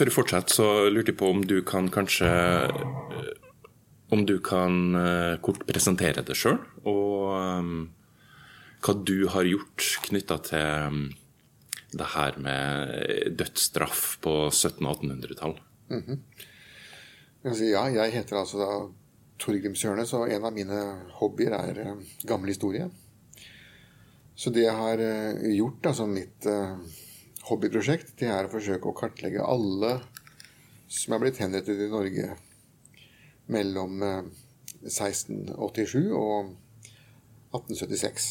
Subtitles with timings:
[0.00, 2.28] før vi fortsetter, så lurte jeg på om du kan kanskje
[4.10, 4.96] Om du kan
[5.44, 7.74] kort presentere deg sjøl, og um,
[8.82, 11.04] hva du har gjort knytta til um,
[11.94, 15.54] det her med dødsstraff på 1700- og 1800-tall.
[15.90, 16.18] Mm -hmm.
[17.44, 18.88] Ja, jeg heter altså da
[19.38, 20.80] Torgrimshjørnet, og en av mine
[21.20, 21.96] hobbyer er
[22.26, 22.90] gammel historie.
[24.34, 24.96] Så det jeg har
[25.54, 26.46] gjort da, som mitt
[27.48, 29.96] hobbyprosjekt, det er å forsøke å kartlegge alle
[30.90, 32.34] som er blitt henrettet i Norge
[33.50, 34.02] mellom
[34.82, 36.52] 1687 og
[37.52, 38.28] 1876.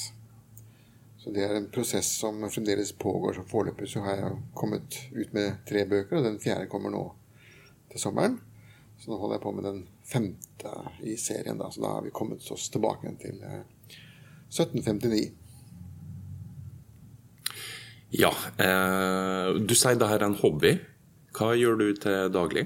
[1.20, 3.34] Så det er en prosess som fremdeles pågår.
[3.36, 7.04] Så foreløpig så har jeg kommet ut med tre bøker, og den fjerde kommer nå
[7.92, 8.40] til sommeren.
[9.00, 10.72] Så nå holder jeg på med den femte
[11.08, 11.68] i serien, da.
[11.72, 15.39] Så da har vi kommet oss tilbake til 1759.
[18.16, 20.78] Ja, eh, du sier det her er en hobby.
[21.38, 22.66] Hva gjør du til daglig?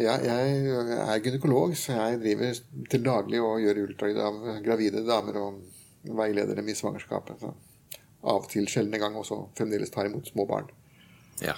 [0.00, 2.58] Ja, jeg er gynekolog, så jeg driver
[2.90, 5.60] til daglig og gjør ultralyd av gravide damer og
[6.18, 7.42] veileder dem i svangerskapet.
[7.42, 7.52] Så
[8.20, 10.68] av og til sjeldne gang også fremdeles tar imot små barn.
[11.44, 11.54] Ja.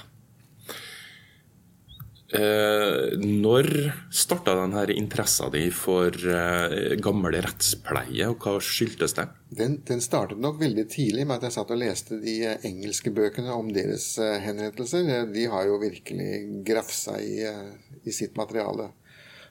[2.33, 3.66] Eh, når
[4.08, 9.27] starta denne interessa di for eh, gammel rettspleie, og hva skyldtes det?
[9.52, 13.52] Den, den, startet nok veldig tidlig med at jeg satt og leste de engelske bøkene
[13.52, 15.28] om deres eh, henrettelser.
[15.28, 16.30] De har jo virkelig
[16.64, 18.89] grafsa i, eh, i sitt materiale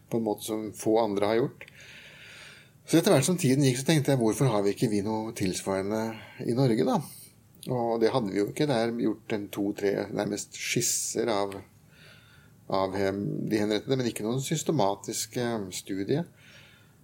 [0.09, 1.69] på en måte som få andre har gjort.
[2.89, 5.35] Så etter hvert som tiden gikk, så tenkte jeg hvorfor har vi ikke vi noe
[5.37, 6.01] tilsvarende
[6.49, 6.97] i Norge, da?
[7.69, 8.65] Og det hadde vi jo ikke.
[8.65, 11.53] Det er gjort en to-tre nærmest skisser av,
[12.71, 16.23] av de henrettede, men ikke noen systematiske studie.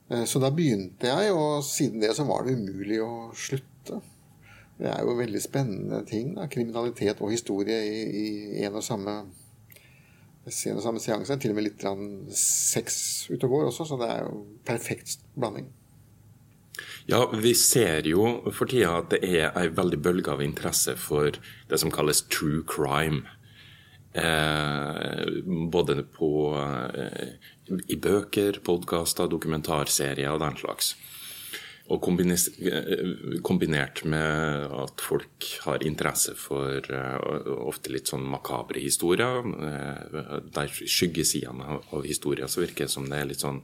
[0.09, 4.01] Eh, så da begynte jeg, og siden det så var det umulig å slutte.
[4.77, 6.35] Det er jo veldig spennende ting.
[6.38, 7.99] da, Kriminalitet og historie i,
[8.61, 9.19] i en og samme
[10.47, 11.35] en og samme seanse.
[11.41, 11.83] Til og med litt
[12.38, 15.67] sex ute og går også, så det er jo perfekt blanding.
[17.09, 21.39] Ja, vi ser jo for tida at det er ei veldig bølge av interesse for
[21.69, 23.23] det som kalles true crime.
[24.17, 25.25] Eh,
[25.72, 26.57] både på,
[26.95, 27.28] eh,
[27.88, 30.95] i bøker, podkaster, dokumentarserier og den slags.
[31.88, 36.83] Og kombinert med at folk har interesse for
[37.63, 39.45] ofte litt sånn makabre historier.
[40.51, 43.61] Der skyggesidene av historier så virker det som det er litt sånn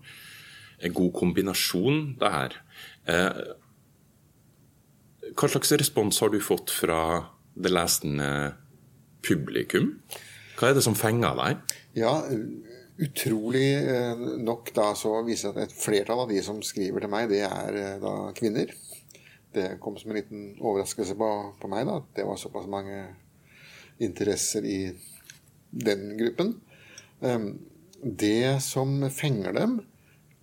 [0.84, 2.56] en god kombinasjon, det her.
[5.36, 7.02] Hva slags respons har du fått fra
[7.60, 8.30] det lesende
[9.20, 9.98] publikum?
[10.60, 11.76] Hva er det som fenger deg?
[11.98, 12.18] Ja,
[12.98, 17.10] Utrolig eh, nok da så viser det at et flertall av de som skriver til
[17.10, 18.70] meg, det er eh, da kvinner.
[19.54, 23.00] Det kom som en liten overraskelse på, på meg da, at det var såpass mange
[24.02, 24.78] interesser i
[25.74, 26.54] den gruppen.
[27.26, 27.50] Ehm,
[28.04, 29.80] det som fenger dem,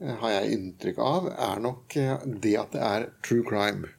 [0.00, 3.94] eh, har jeg inntrykk av, er nok det at det er true crime.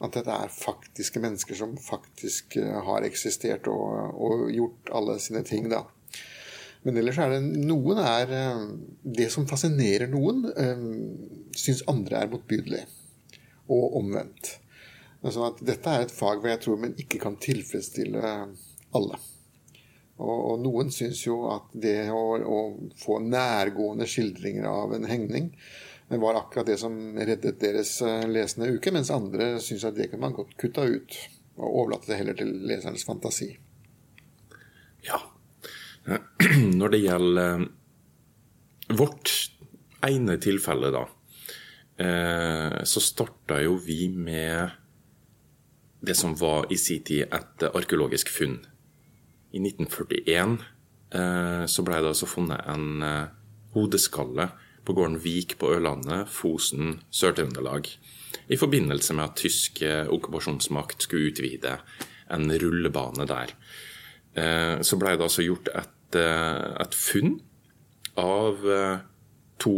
[0.00, 2.56] At dette er faktiske mennesker som faktisk
[2.86, 5.68] har eksistert og, og gjort alle sine ting.
[5.68, 5.84] da.
[6.86, 8.62] Men ellers er det noen er eh,
[9.18, 10.86] Det som fascinerer noen, eh,
[11.56, 12.86] syns andre er motbydelig.
[13.70, 14.54] Og omvendt.
[15.20, 18.30] Sånn at dette er et fag hvor jeg tror man ikke kan tilfredsstille
[18.96, 19.20] alle.
[20.20, 22.58] Og noen syns jo at det å, å,
[23.00, 25.46] få nærgående skildringer av en hengning
[26.18, 30.26] var akkurat det som reddet deres eh, lesende uke, mens andre syns at det kunne
[30.26, 31.18] man godt kutta ut.
[31.60, 33.52] Og overlate det heller til lesernes fantasi.
[35.06, 35.20] Ja,
[36.80, 37.66] Når det gjelder eh,
[38.96, 39.32] vårt
[40.06, 41.04] ene tilfelle, da,
[42.00, 44.76] eh, så starta jo vi med
[46.00, 48.56] det som var i sin tid et arkeologisk funn.
[49.52, 50.56] I 1941
[51.12, 53.04] eh, så ble det altså funnet en
[53.74, 54.48] hodeskalle
[54.90, 57.88] på gården Vik på Ørlandet, Fosen, Sør-Trøndelag.
[58.50, 61.78] I forbindelse med at tysk okkupasjonsmakt skulle utvide
[62.30, 63.54] en rullebane der.
[64.86, 67.36] Så ble det altså gjort et Eh, et funn
[68.18, 69.02] av eh,
[69.62, 69.74] to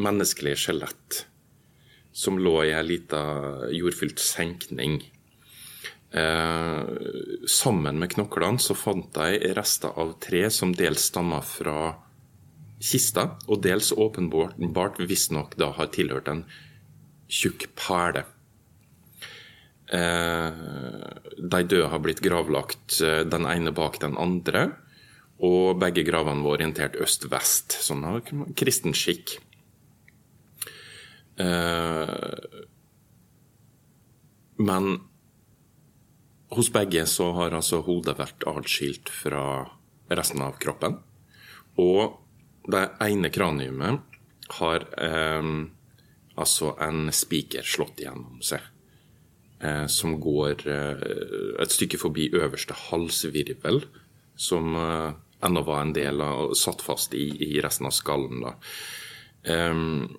[0.00, 1.24] menneskelige skjelett
[2.14, 3.20] som lå i ei lita
[3.74, 5.00] jordfylt senkning.
[6.14, 6.80] Eh,
[7.50, 11.78] sammen med knoklene så fant de rester av tre som dels stammer fra
[12.84, 16.44] kista, og dels åpenbart visstnok da har tilhørt en
[17.32, 18.24] tjukk perle.
[19.94, 20.52] Eh,
[21.38, 24.70] de døde har blitt gravlagt eh, den ene bak den andre.
[25.44, 28.20] Og begge gravene var orientert øst-vest, sånn av
[28.56, 29.36] kristen skikk.
[31.42, 32.14] Eh,
[34.62, 34.92] men
[36.54, 39.64] hos begge så har altså hodet vært atskilt fra
[40.14, 41.00] resten av kroppen.
[41.82, 42.20] Og
[42.70, 44.20] det ene kraniumet
[44.60, 45.50] har eh,
[46.34, 48.62] altså en spiker slått gjennom seg.
[49.64, 51.04] Eh, som går eh,
[51.62, 53.84] et stykke forbi øverste halsvirvel,
[54.36, 55.14] som eh,
[55.46, 58.44] ennå var en del av satt fast i, i resten av skallen.
[59.44, 60.18] Um,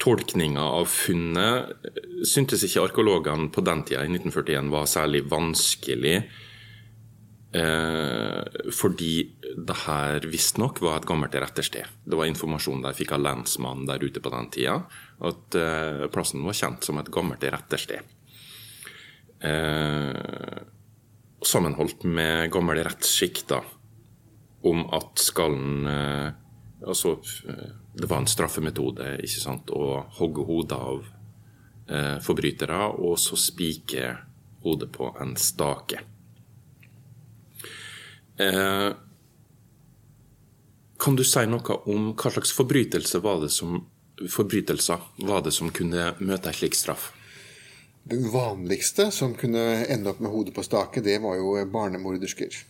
[0.00, 1.72] Tolkninga av funnet
[2.28, 6.14] syntes ikke arkeologene på den tida, i 1941, var særlig vanskelig.
[7.50, 9.14] Eh, fordi
[9.58, 11.88] det her visstnok var et gammelt rettersted.
[12.06, 14.76] Det var informasjon de fikk av lensmannen der ute på den tida.
[15.18, 18.06] At eh, plassen var kjent som et gammelt rettersted.
[19.40, 20.60] Eh,
[21.42, 23.62] sammenholdt med gammel rettsskikk da,
[24.68, 26.30] om at skallen eh,
[26.80, 27.10] Altså,
[27.44, 31.02] eh, det var en straffemetode ikke sant, å hogge hodet av
[31.92, 34.14] eh, forbrytere og så spike
[34.64, 36.00] hodet på en stake.
[38.40, 38.90] Eh,
[41.00, 43.78] kan du si noe om hva slags forbrytelse var som,
[44.20, 47.10] forbrytelser var det som kunne møte en slik straff?
[48.10, 52.62] Den vanligste som kunne ende opp med hodet på stake, det var jo barnemordersker.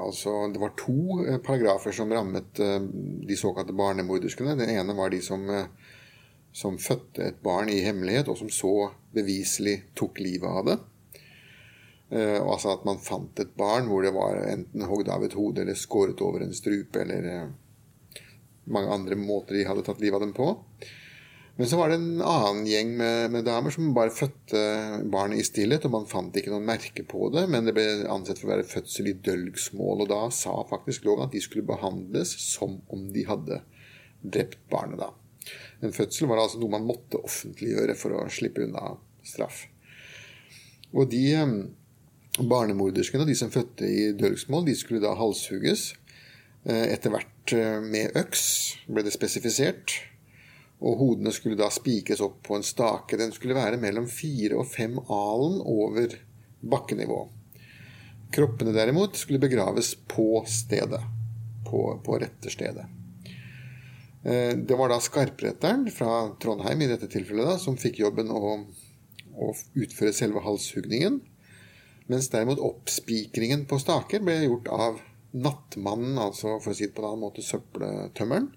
[0.00, 2.78] Altså, det var to eh, paragrafer som rammet eh,
[3.28, 4.56] de såkalte barnemorderskene.
[4.56, 5.66] Den ene var de som, eh,
[6.52, 10.78] som, fødte et barn i hemmelighet, og som så beviselig tok livet av det.
[12.12, 15.78] Altså at man fant et barn hvor det var enten hogd av et hode eller
[15.78, 17.46] skåret over en strupe eller
[18.68, 20.50] mange andre måter de hadde tatt livet av dem på.
[21.56, 24.60] Men så var det en annen gjeng med, med, damer som bare fødte
[25.12, 28.40] barnet i stillhet, og man fant ikke noen merke på det, men det ble ansett
[28.40, 30.04] for å være fødsel i dølgsmål.
[30.04, 33.60] Og da sa faktisk loven at de skulle behandles som om de hadde
[34.22, 35.12] drept barnet, da.
[35.82, 38.94] En fødsel var altså noe man måtte offentliggjøre for å slippe unna
[39.26, 39.66] straff.
[40.96, 41.26] Og de
[42.38, 45.92] eh, barnemorderskene, de som fødte i dølgsmål, de skulle da halshugges.
[46.64, 48.46] Eh, etter hvert eh, med øks,
[48.88, 49.98] ble det spesifisert
[50.82, 53.18] og hodene skulle da spikes opp på en stake.
[53.18, 56.16] Den skulle være mellom fire og fem alen over
[56.58, 57.20] bakkenivå.
[58.34, 60.98] Kroppene derimot skulle begraves på stedet.
[61.68, 62.84] På, på rette stedet.
[64.22, 68.58] det var da skarpretteren fra Trondheim i dette tilfellet da, som fikk jobben å,
[69.32, 69.48] å
[69.78, 71.20] utføre selve halshugningen.
[72.12, 74.98] Mens derimot oppspikringen på staker ble gjort av
[75.32, 78.50] nattmannen, altså for å si det på en annen måte søppeltømmeren.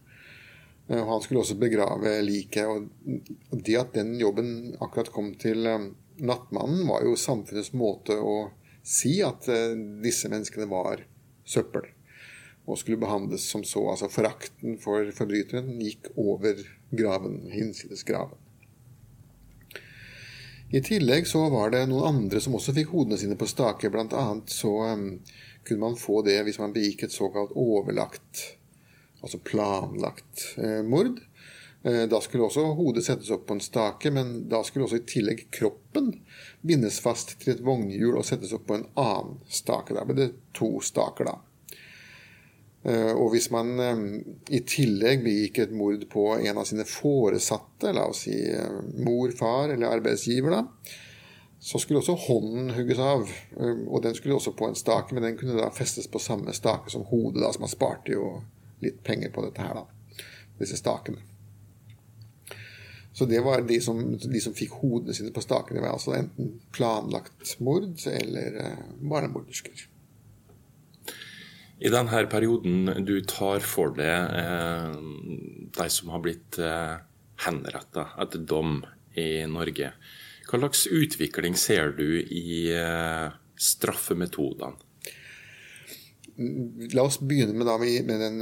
[0.87, 2.67] Eh, han skulle også begrave liket.
[2.67, 8.37] Og det at den jobben akkurat kom til eh, nattmannen, var jo samfunnets måte å
[8.85, 11.05] si at eh, disse menneskene var
[11.47, 11.87] søppel.
[12.65, 13.85] Og skulle behandles som så.
[13.93, 16.59] Altså forakten for forbryteren gikk over
[16.91, 18.41] graven, hinsides graven.
[20.75, 23.87] I tillegg så var det noen andre som også fikk hodene sine på stake.
[23.93, 25.05] Blant annet så um,
[25.63, 28.41] kunne man få det hvis man begikk et såkalt overlagt
[29.25, 31.19] altså planlagt eh, mord.
[31.83, 35.07] Eh, da skulle også hodet settes opp på en stake, men da skulle også i
[35.09, 36.11] tillegg kroppen
[36.61, 39.95] bindes fast til et vognhjul og settes opp på en annen stake.
[39.97, 41.39] Da ble det to staker, da.
[42.85, 43.73] Eh, og hvis man
[44.53, 48.37] i tillegg begikk et mord på en av sine foresatte, la oss si
[49.01, 50.93] mor, far eller arbeidsgiver, da,
[51.65, 53.29] så skulle også hånden hugges av.
[53.57, 56.93] Og den skulle også på en stake, men den kunne da festes på samme stake
[56.93, 57.41] som hodet.
[57.41, 58.27] da, så Man sparte jo
[58.85, 60.21] litt penger på dette her, da.
[60.59, 61.23] Disse stakene.
[63.15, 65.79] Så det var de som, de som fikk hodene sine på stakene.
[65.79, 69.85] Det var altså enten planlagt mord eller eh, barnemordersker.
[71.79, 74.93] I denne perioden du tar for deg eh,
[75.75, 76.95] de som har blitt eh,
[77.43, 78.79] henretta etter dom
[79.19, 79.91] i Norge,
[80.45, 83.27] hva slags utvikling ser du i eh,
[83.59, 84.79] straffemetodene?
[86.91, 88.41] La oss begynne med, da, med den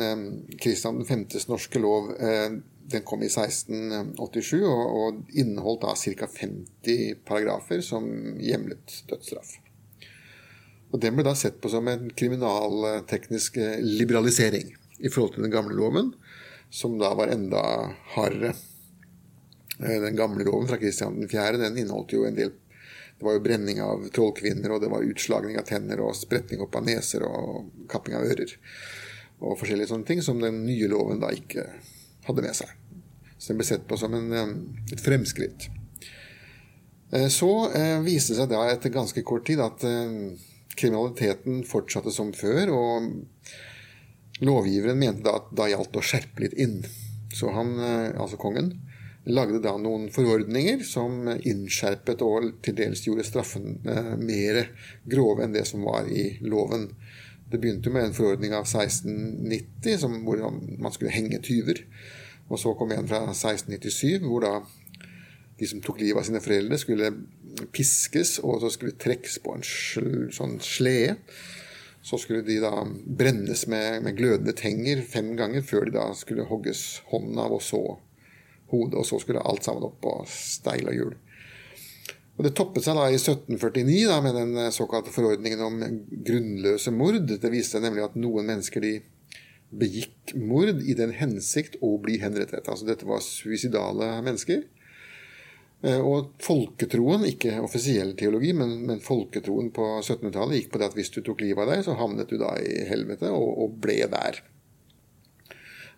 [0.57, 2.07] Kristian um, 5.s norske lov.
[2.17, 2.55] Uh,
[2.89, 6.29] den kom i 1687 og, og inneholdt da ca.
[6.39, 8.09] 50 paragrafer som
[8.41, 9.59] hjemlet dødsstraff.
[10.93, 15.53] Og Den ble da sett på som en kriminalteknisk uh, liberalisering i forhold til den
[15.53, 16.13] gamle loven,
[16.69, 17.63] som da var enda
[18.13, 18.53] hardere.
[19.79, 21.57] Uh, den gamle loven fra Kristian 4.
[21.63, 22.53] den inneholdt jo en del
[23.23, 26.73] det var jo brenning av trollkvinner, og det var utslagning av tenner og spretning opp
[26.75, 28.49] av neser og kapping av ører.
[29.39, 31.63] Og forskjellige sånne ting som den nye loven da ikke
[32.27, 32.73] hadde med seg.
[33.37, 34.33] Så den ble sett på som en,
[34.91, 35.69] et fremskritt.
[37.13, 40.11] Eh, så eh, viste det seg da etter ganske kort tid at eh,
[40.79, 42.73] kriminaliteten fortsatte som før.
[42.73, 46.81] Og lovgiveren mente da at da gjaldt å skjerpe litt inn.
[47.33, 48.73] Så han, altså kongen,
[49.23, 54.65] lagde da noen forordninger som innskjerpet og til dels gjorde straffen eh, mer
[55.07, 56.89] grove enn det som var i loven.
[57.47, 61.85] Det begynte med en forordning av 1690 som, hvor man skulle henge tyver.
[62.49, 64.53] Og så kom en fra 1697 hvor da
[65.59, 67.13] de som tok livet av sine foreldre, skulle
[67.75, 69.65] piskes og så skulle trekkes på en
[70.33, 71.17] sånn slede.
[72.03, 76.49] Så skulle de da brennes med, med, glødende tenger fem ganger før de da skulle
[76.49, 77.79] hogges hånden av, og så
[78.73, 78.97] hodet.
[78.99, 81.13] Og så skulle alt sammen opp på steil og hjul.
[82.33, 85.79] Og Det toppet seg da i 1749 da, med den såkalte forordningen om
[86.27, 87.21] grunnløse mord.
[87.29, 88.97] Det viste nemlig at noen mennesker de
[89.73, 92.67] begikk mord i den hensikt å bli henrettet.
[92.67, 94.65] Altså Dette var suicidale mennesker.
[95.83, 100.97] Eh, og folketroen, ikke offisiell teologi, men, men folketroen på 1700-tallet gikk på det at
[100.97, 103.99] hvis du tok livet av deg, så havnet du da i helvete og, og ble
[104.13, 104.39] der.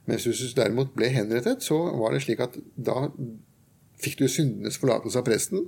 [0.09, 3.07] Mens hvis du derimot ble henrettet, så var det slik at da
[4.01, 5.67] fikk du syndenes forlatelse av presten.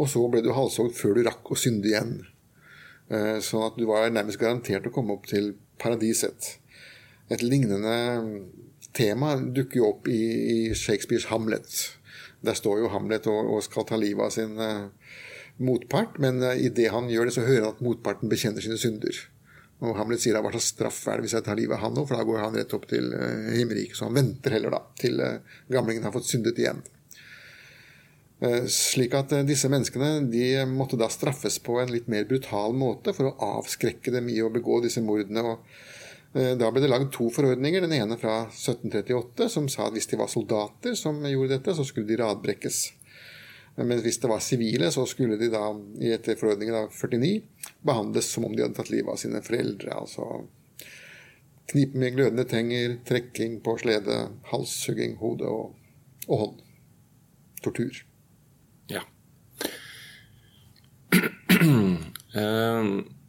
[0.00, 2.14] Og så ble du halshogd før du rakk å synde igjen.
[3.44, 6.56] Sånn at du var nærmest garantert å komme opp til paradiset.
[7.30, 7.94] Et lignende
[8.96, 10.22] tema dukker jo opp i,
[10.54, 11.70] i Shakespeares Hamlet.
[12.42, 14.88] Der står jo Hamlet og, og skal ta livet av sin uh,
[15.62, 19.20] motpart, men uh, idet han gjør det, så hører han at motparten bekjenner sine synder.
[19.82, 21.94] Og Hamlet sier da hva slags straff er det hvis jeg tar livet av han
[21.98, 23.98] nå, for da går han rett opp til uh, himmelriket.
[23.98, 26.82] Så han venter heller da til uh, gamlingen har fått syndet igjen.
[28.42, 32.74] Eh, slik at eh, disse menneskene de måtte da straffes på en litt mer brutal
[32.74, 35.44] måte for å avskrekke dem i å begå disse mordene.
[35.46, 35.91] og eh,
[36.32, 37.84] da ble det lagd to forordninger.
[37.84, 41.84] Den ene fra 1738 som sa at hvis de var soldater som gjorde dette, så
[41.84, 42.78] skulle de radbrekkes.
[43.74, 45.64] Men hvis det var sivile, så skulle de da
[46.00, 47.40] i etter forordningen av 49
[47.80, 49.94] behandles som om de hadde tatt livet av sine foreldre.
[49.96, 50.26] Altså
[51.72, 54.18] knipe med glødende tenger, trekking på slede,
[54.50, 55.72] halshugging, hode og,
[56.28, 56.60] og hånd.
[57.64, 58.02] Tortur.
[58.92, 59.06] Ja.
[61.16, 62.86] uh,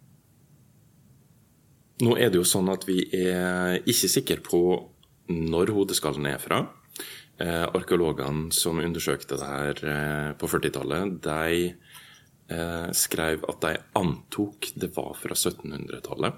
[2.04, 4.64] nå er det jo sånn at vi er ikke sikre på
[5.32, 6.62] når hodeskallen er fra.
[7.42, 11.76] Eh, arkeologene som undersøkte det her eh, på 40-tallet, de
[12.94, 16.36] skrev at de antok det var fra 1700-tallet.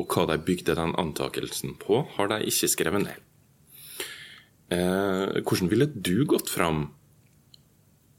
[0.00, 3.18] Og hva de bygde den antakelsen på, har de ikke skrevet ned.
[5.44, 6.86] hvordan ville du gått fram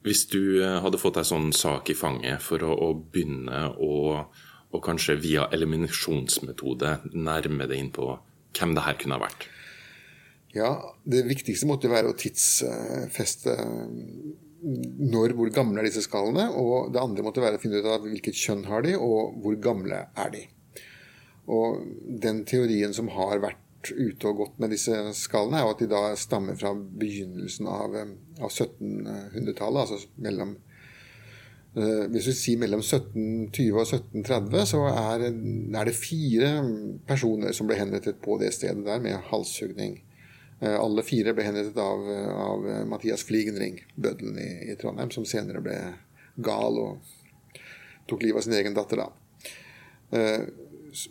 [0.08, 4.24] hvis du eh, hadde fått ei sånn sak i fanget for å, å begynne å
[4.76, 8.10] og kanskje via eliminasjonsmetode nærme deg inn på
[8.58, 9.48] hvem det her kunne ha vært?
[10.56, 10.72] Ja,
[11.06, 13.56] det viktigste måtte være å tidsfeste
[14.62, 16.48] når, hvor gamle er disse skallene.
[16.58, 19.58] Og det andre måtte være å finne ut av hvilket kjønn har de, og hvor
[19.62, 20.44] gamle er de.
[21.48, 21.84] Og
[22.24, 26.02] den teorien som har vært ute og gått med disse skallene, er at de da
[26.20, 29.84] stammer fra begynnelsen av, eh, av 1700-tallet.
[29.86, 30.67] Altså mellom eh,
[31.76, 36.48] Hvis vi sier mellom 1720 og 1730, så er, er, det fire
[37.06, 40.00] personer som ble henrettet på det stedet der med halshugning.
[40.58, 42.08] Eh, alle fire ble henrettet av,
[42.48, 45.78] av Mathias Fligenring, bøddelen i, i, Trondheim, som senere ble
[46.42, 47.14] gal og
[48.10, 49.04] tok livet av sin egen datter.
[49.04, 50.18] da.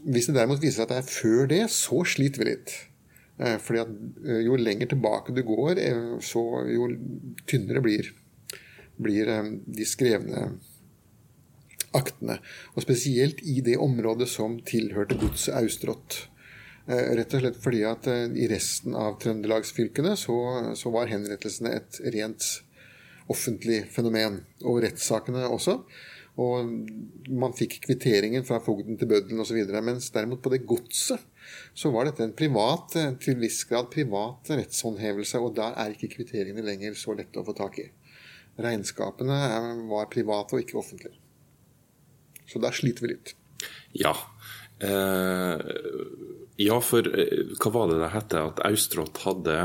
[0.02, 2.74] Hvis det derimot viser seg at det er før det, så sliter vi litt.
[3.36, 3.90] Eh, fordi at
[4.24, 6.88] eh, jo lenger tilbake du går, eh, så jo
[7.48, 8.08] tynnere blir,
[9.02, 9.30] blir
[9.66, 10.46] de skrevne
[11.96, 12.38] aktene.
[12.74, 16.26] Og spesielt i det området som tilhørte godset Austrått.
[16.86, 20.36] Rett og slett fordi at i resten av trøndelagsfylkene så,
[20.78, 22.50] så var henrettelsene et rent
[23.32, 24.42] offentlig fenomen.
[24.62, 25.80] Og rettssakene også.
[26.36, 26.68] Og
[27.32, 29.56] man fikk kvitteringen fra fogden til bøddelen osv.
[29.80, 31.22] Mens derimot på det godset
[31.76, 36.64] så var dette en privat, til viss grad privat rettshåndhevelse, og der er ikke kvitteringene
[36.66, 37.86] lenger så lette å få tak i.
[38.56, 39.38] Regnskapene
[39.90, 41.18] var private og ikke offentlige.
[42.46, 43.34] Så der sliter vi litt.
[43.96, 44.14] Ja.
[44.80, 45.58] Eh,
[46.60, 48.36] ja, for eh, hva var det det het?
[48.40, 49.56] At Austrått hadde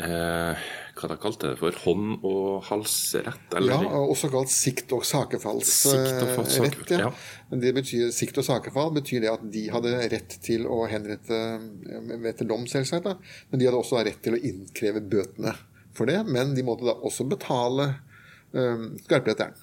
[0.00, 3.48] eh, hva de kalte det for, hånd- og halsrett?
[3.58, 3.84] Eller?
[3.84, 6.90] Ja, også kalt sikt- og sakefallsrett.
[6.92, 6.98] Ja.
[7.06, 7.10] ja.
[7.52, 11.40] Det betyr, sikt- og sakefall betyr det at de hadde rett til å henrette
[12.32, 13.04] etter dom, selvsagt.
[13.08, 13.16] Da.
[13.50, 15.52] Men de hadde også rett til å innkreve bøtene
[15.96, 16.20] for det.
[16.28, 17.92] Men de måtte da også betale
[18.52, 19.56] um, skarpretteren.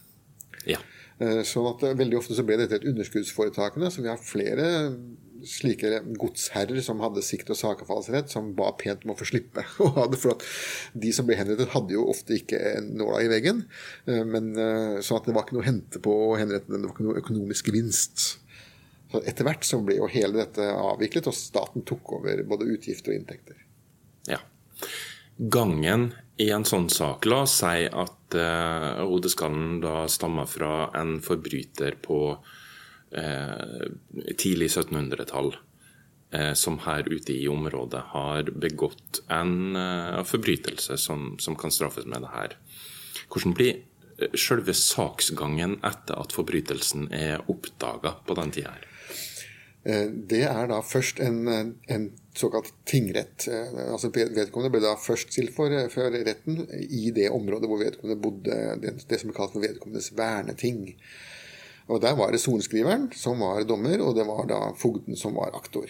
[0.70, 0.80] Ja.
[1.22, 4.72] Uh, sånn at veldig ofte så ble dette et underskuddsforetakene, så vi har flere
[5.44, 9.90] slike godsherrer som hadde sikt- og sakefallsrett, som ba pent om å få slippe å
[9.98, 10.20] ha det.
[10.22, 10.46] For at
[11.06, 13.64] de som ble henrettet, hadde jo ofte ikke nåla i veggen.
[14.08, 16.82] Eh, men, eh, sånn at det var ikke noe å hente på å henrette dem.
[16.82, 18.26] Det var ikke noe økonomisk gevinst.
[19.14, 23.14] Så etter hvert så ble jo hele dette avviklet, og staten tok over både utgifter
[23.14, 23.60] og inntekter.
[24.30, 24.40] Ja.
[25.38, 31.20] Gangen i en sånn sak, la oss si at eh, hodeskallen da stammer fra en
[31.26, 32.20] forbryter på
[33.14, 33.88] eh,
[34.38, 35.54] tidlig 1700-tall
[36.34, 42.10] eh, som her ute i området har begått en eh, forbrytelse som, som, kan straffes
[42.10, 42.58] med det her.
[43.30, 43.76] Hvordan blir
[44.18, 48.90] eh, selve saksgangen etter at forbrytelsen er oppdaga på den tida her?
[49.86, 51.46] Eh, det er da først en,
[51.90, 53.48] en såkalt tingrett.
[53.48, 58.22] Eh, altså Vedkommende ble da først stilt for, for, retten i det området hvor vedkommende
[58.22, 60.86] bodde, det, det som ble kalt for vedkommendes verneting.
[61.92, 65.56] Og Der var det sorenskriveren som var dommer, og det var da fogden som var
[65.58, 65.90] aktor.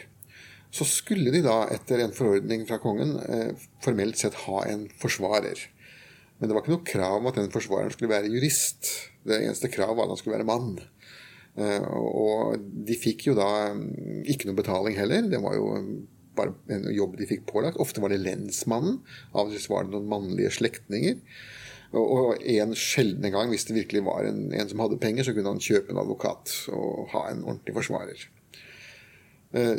[0.73, 5.59] Så skulle de da etter en forordning fra kongen eh, formelt sett ha en forsvarer.
[6.39, 8.89] Men det var ikke noe krav om at den forsvareren skulle være jurist.
[9.23, 10.79] Det eneste krav var at han skulle være mann.
[11.61, 15.29] Eh, og de fikk jo da mm, ikke noe betaling heller.
[15.29, 15.69] Det var jo
[16.37, 17.79] bare en jobb de fikk pålagt.
[17.81, 19.01] Ofte var det lensmannen.
[19.33, 21.19] Av og til var det noen mannlige slektninger.
[21.93, 25.53] Og en sjelden gang, hvis det virkelig var en, en, som hadde penger, så kunne
[25.53, 28.23] han kjøpe en advokat og ha en ordentlig forsvarer.
[29.53, 29.75] Eh,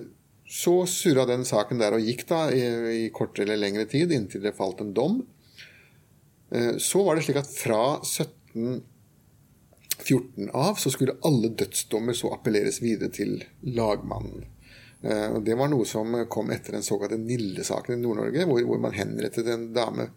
[0.47, 2.63] så surra den saken der og gikk da i,
[3.01, 5.25] i kortere eller lengre tid, inntil det falt en dom.
[6.55, 8.85] Eh, så var det slik at fra 17
[10.05, 14.47] 14 av, så skulle alle dødsdommer så appelleres videre til lagmannen.
[15.05, 18.97] Eh, det var noe som kom etter den såkalte Nille-saken i Nord-Norge, hvor, hvor, man
[18.97, 20.09] henrettet en dame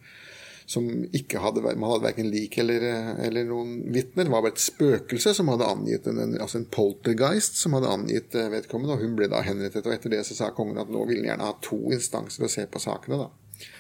[0.68, 0.84] som
[1.16, 2.84] ikke hadde Man hadde verken lik eller,
[3.24, 4.26] eller noen vitner.
[4.28, 8.36] Det var bare et spøkelse som hadde angitt en, altså en poltergeist som hadde angitt
[8.36, 9.88] eh, vedkommende, og hun ble da henrettet.
[9.88, 12.52] Og etter det så sa kongen at nå ville han gjerne ha to instanser å
[12.52, 13.28] se på sakene.
[13.28, 13.74] da.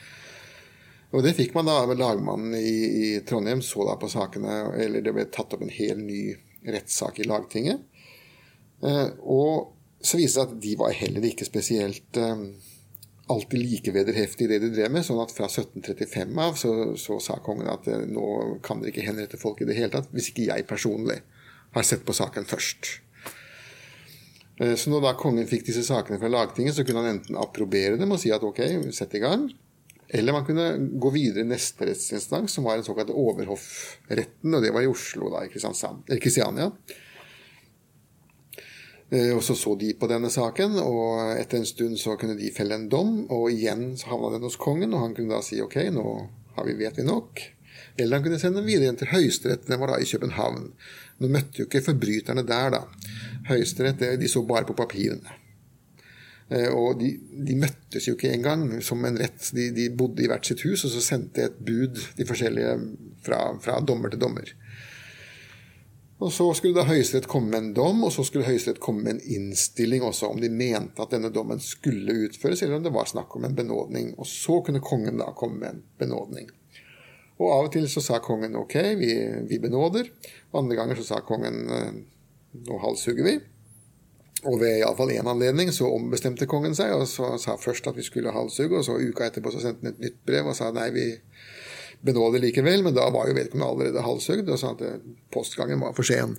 [1.16, 1.80] Og det fikk man da.
[1.88, 6.00] Lagmannen i, i, Trondheim så da på sakene, eller det ble tatt opp en hel
[6.04, 6.22] ny
[6.68, 7.84] rettssak i Lagtinget.
[8.84, 12.44] Eh, og så viste det seg at de var heller ikke spesielt eh,
[13.27, 15.06] alltid like vederheftige i det de drev med.
[15.06, 19.08] sånn at fra 1735 av så, så sa kongen at eh, nå kan dere ikke
[19.08, 21.20] henrette folk i det hele tatt, hvis ikke jeg personlig
[21.75, 22.92] har sett på saken først.
[24.62, 28.00] Eh, så når da kongen fikk disse sakene fra Lagtinget, så kunne han enten approbere
[28.00, 28.63] dem og si at ok,
[28.96, 29.50] sett i gang.
[30.08, 30.69] Eller man kunne
[31.02, 34.54] gå videre i neste rettsinstans, som var en såkalt overhoffretten.
[34.56, 36.69] Og det var i Oslo, da, i Kristiania.
[39.10, 42.52] Eh, og så så de på denne saken, og etter en stund så kunne de
[42.56, 43.13] felle en dom.
[43.32, 46.08] Og igjen så havna den hos kongen, og han kunne da si ok, nå
[46.58, 47.43] har vi, vet vi nok.
[47.98, 49.65] Eller han kunne sende den videre til Høyesterett.
[49.70, 50.72] Den var da i København.
[51.17, 52.84] Nå møtte jo ikke forbryterne der, da.
[53.50, 55.38] Høyesterett de så bare på papirene.
[56.50, 57.12] Eh, og de,
[57.48, 59.50] de, møttes jo ikke engang som en rett.
[59.56, 62.78] De, de, bodde i hvert sitt hus, og så sendte et bud de forskjellige
[63.26, 64.54] fra, fra dommer til dommer.
[66.17, 69.15] Og Så skulle da Høyesterett komme med en dom, og så skulle Høyesterett komme med
[69.15, 73.06] en innstilling også om de mente at denne dommen skulle utføres, eller om det var
[73.06, 74.15] snakk om en benådning.
[74.17, 76.49] Og så kunne kongen da komme med en benådning.
[77.38, 79.12] Og av og til så sa kongen ok, vi,
[79.45, 80.10] vi benåder.
[80.58, 81.99] Andre ganger så sa kongen eh,
[82.65, 83.36] nå halshugger vi.
[84.45, 88.06] Og ved iallfall én anledning så ombestemte kongen seg og så sa først at vi
[88.06, 90.89] skulle halshugge, og så uka etterpå så sendte han et nytt brev og sa nei,
[90.93, 91.08] vi
[92.05, 92.83] benåder likevel.
[92.86, 94.99] Men da var jo vedkommende allerede halshugd og sa at eh,
[95.33, 96.36] postgangen var for sen.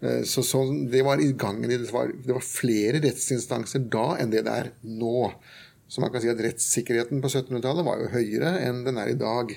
[0.00, 4.34] Eh, så, så, det var i gangen det var, det var flere rettsinstanser da enn
[4.34, 5.30] det det er nå.
[5.86, 9.18] Så man kan si at rettssikkerheten på 1700-tallet var jo høyere enn den er i
[9.20, 9.52] dag.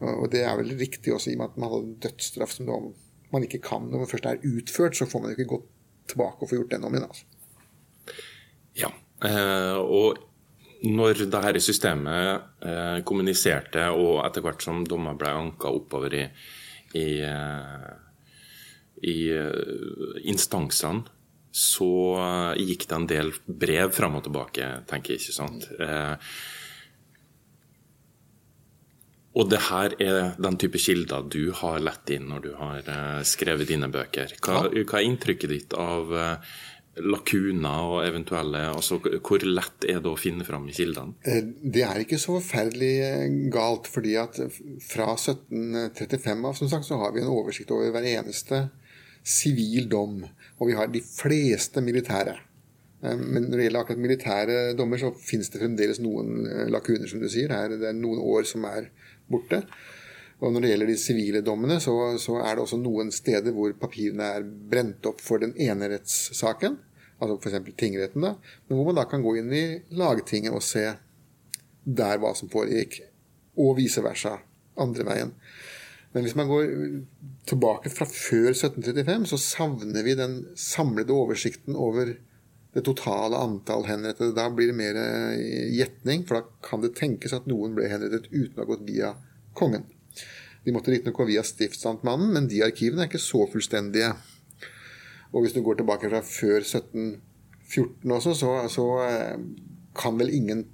[0.00, 2.68] Og det er vel riktig også i og med at man hadde dødsstraff som
[3.30, 5.68] man ikke kan når man først er utført, så får man jo ikke gått
[6.10, 7.06] tilbake og få gjort den om igjen.
[7.08, 7.24] Altså.
[8.80, 8.90] Ja,
[9.28, 10.20] eh, og
[10.86, 16.22] når dette systemet eh, kommuniserte, og etter hvert som dommer ble anka oppover i,
[16.96, 17.90] i, eh,
[19.04, 19.18] i
[20.32, 21.04] instansene,
[21.50, 21.90] så
[22.62, 25.64] gikk det en del brev fram og tilbake, tenker jeg, ikke sant.
[29.34, 32.92] Og det her er den type kilder du har lett inn når du har
[33.26, 34.36] skrevet dine bøker.
[34.38, 36.14] Hva, hva er inntrykket ditt av
[37.04, 41.16] lakuner og eventuelle altså Hvor lett er det å finne fram i kildene?
[41.24, 43.88] Eh, det er ikke så forferdelig eh, galt.
[43.90, 44.40] fordi at
[44.84, 48.68] fra 1735 av som sagt, så har vi en oversikt over hver eneste
[49.22, 50.22] sivil dom.
[50.58, 52.36] Og vi har de fleste militære.
[53.02, 57.22] Eh, men når det gjelder akkurat militære dommer, så finnes det fremdeles noen lakuner, som
[57.22, 57.52] du sier.
[57.72, 58.92] Det er noen år som er
[59.30, 59.64] borte.
[60.40, 63.74] Og når det gjelder de sivile dommene, så, så, er det også noen steder hvor
[63.76, 66.78] papirene er brent opp for den ene rettssaken,
[67.20, 67.74] altså f.eks.
[67.78, 68.34] tingretten, da,
[68.66, 69.64] men hvor man da kan gå inn i
[69.96, 70.86] lagtinget og se
[71.84, 73.00] der hva som foregikk,
[73.60, 74.38] og vice versa
[74.80, 75.34] andre veien.
[76.14, 76.72] Men hvis man går
[77.46, 82.16] tilbake fra før 1735, så savner vi den samlede oversikten over
[82.74, 84.34] det totale antall henrettede.
[84.34, 84.98] Da blir det mer
[85.74, 89.14] gjetning, for da kan det tenkes at noen ble henrettet uten å ha gått via
[89.58, 89.86] kongen.
[90.64, 94.12] De måtte riktignok gå via stiftsamtmannen, men de arkivene er ikke så fullstendige.
[95.32, 99.42] Og hvis du går tilbake fra før 1714 også, så, så eh,
[99.96, 100.64] kan vel ingen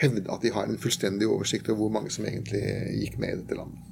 [0.00, 2.62] hevde at de har en fullstendig oversikt over hvor mange som egentlig
[3.02, 3.86] gikk med i dette landet.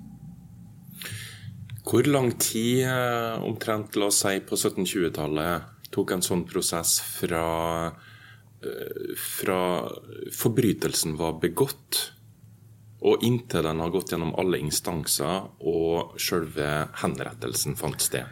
[1.89, 7.89] Hvor lang tid, eh, omtrent la oss si på 1720-tallet, tok en sånn prosess fra,
[8.61, 9.61] eh, fra
[10.37, 12.13] forbrytelsen var begått,
[13.01, 18.27] og inntil den har gått gjennom alle instanser og selve henrettelsen fant sted?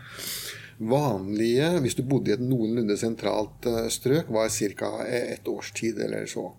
[0.78, 4.90] Vanlige, hvis du bodde i et noenlunde sentralt eh, strøk, var ca.
[5.08, 6.50] et års tid eller så.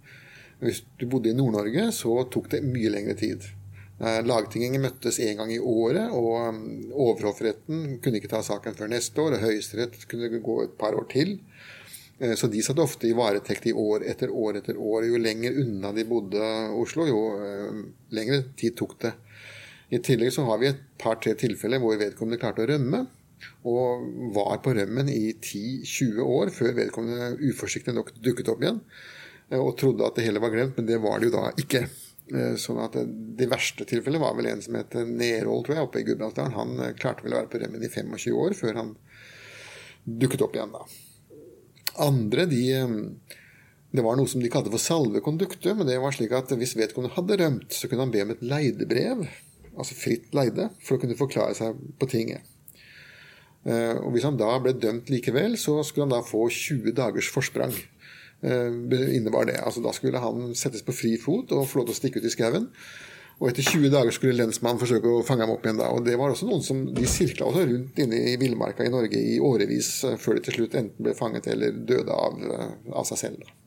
[0.60, 3.46] Hvis du bodde i Nord-Norge, så tok det mye lengre tid.
[3.98, 9.22] Lagtingene møttes én gang i året, og mm, overhoffretten kunne ikke ta saken før neste
[9.22, 9.38] år.
[9.38, 11.38] og Høyesterett kunne gå et par år til.
[12.20, 15.06] Eh, så de satt ofte i varetekt i år etter år etter år.
[15.10, 17.22] Jo lenger unna de bodde Oslo, jo
[18.14, 19.14] lengre tid tok det.
[19.94, 23.06] I tillegg så har vi et par-tre tilfeller hvor vedkommende klarte å rømme.
[23.68, 28.82] Og var på rømmen i 10-20 år før vedkommende uforsiktig nok dukket opp igjen.
[29.52, 31.88] Eh, og trodde at det hele var glemt, men det var det jo da ikke.
[32.28, 32.98] Eh, sånn at
[33.38, 36.58] Det verste tilfellet var vel en som het Nerold, tror jeg, oppe i Gudbrandsdalen.
[36.58, 38.96] Han eh, klarte vel å være på rømmen i 25 år før han
[40.08, 40.86] dukket opp igjen da.
[42.08, 42.64] Andre, de
[43.88, 47.16] Det var noe som de kalte for salvekondukte, men det var slik at hvis vedkommende
[47.16, 49.24] hadde rømt, så kunne han be om et leidebrev,
[49.80, 52.44] altså fritt leide, for å kunne forklare seg på tinget.
[53.68, 57.30] Eh, og Hvis han da ble dømt likevel, så skulle han da få 20 dagers
[57.34, 57.76] forsprang.
[58.42, 58.72] Eh,
[59.18, 59.60] innebar det.
[59.60, 62.30] Altså Da skulle han settes på fri fot og få lov til å stikke ut
[62.30, 62.72] i skauen.
[63.38, 65.78] Og etter 20 dager skulle lensmannen forsøke å fange ham opp igjen.
[65.78, 68.94] da, og Det var også noen som de sirkla også rundt inne i villmarka i
[68.94, 72.42] Norge i årevis eh, før de til slutt enten ble fanget eller døde av,
[72.94, 73.44] av seg selv.
[73.44, 73.67] da.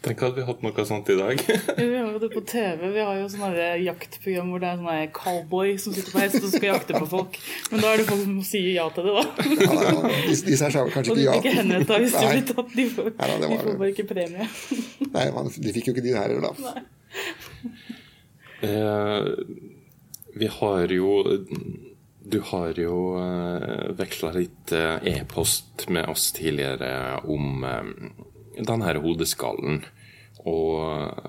[0.00, 1.40] Tenk at vi hatt noe sånt i dag.
[1.76, 2.86] vi har jo det på TV.
[2.94, 6.46] Vi har jo sånne jaktprogram hvor det er sånne cowboy som sitter på hest og
[6.54, 7.36] skal jakte på folk.
[7.68, 9.26] Men da er det folk som sier ja til det, da.
[9.66, 11.04] ja, ja, de, de sier kanskje ikke ja.
[11.04, 12.72] Og de blir ikke henretta hvis de blir tatt.
[12.78, 14.48] De får, Nei, de får bare ikke premie.
[15.18, 16.86] Nei, man, de fikk jo ikke de her heller, da.
[18.60, 19.28] Eh,
[20.40, 21.12] vi har jo
[22.30, 28.10] du har jo uh, veksla litt uh, e-post med oss tidligere om um,
[28.56, 29.82] denne hodeskallen,
[30.40, 31.20] og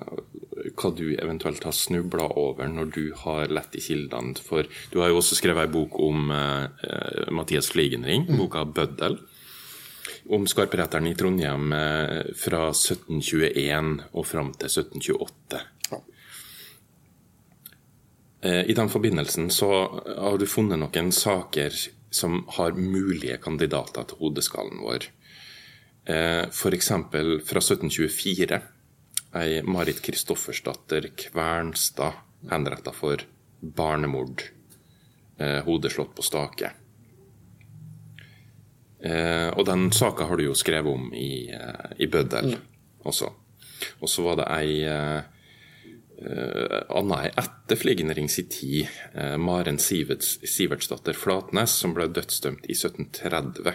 [0.78, 4.38] hva du eventuelt har snubla over når du har lett i kildene.
[4.40, 8.38] For du har jo også skrevet ei bok om uh, Mathias Fligenring, mm.
[8.40, 9.20] boka 'Bøddel'.
[10.32, 15.66] Om skarpretteren i Trondheim uh, fra 1721 og fram til 1728.
[18.42, 19.68] Eh, I den forbindelsen så
[20.18, 21.76] har du funnet noen saker
[22.12, 25.06] som har mulige kandidater til hodeskallen vår.
[26.06, 26.88] Eh, F.eks.
[27.46, 28.62] fra 1724.
[29.34, 32.14] Ei Marit Kristoffersdatter Kvernstad
[32.50, 33.22] henretta for
[33.60, 34.42] barnemord.
[35.38, 36.72] Eh, hodet slått på stake.
[39.00, 41.54] Eh, og den saka har du jo skrevet om i,
[41.98, 42.66] i Bøddel mm.
[43.06, 43.32] også.
[44.02, 44.74] Og så var det ei
[46.22, 48.86] Anna ei etter Fligenring tid,
[49.42, 53.74] Maren Siverts, Sivertsdatter Flatnes, som ble dødsdømt i 1730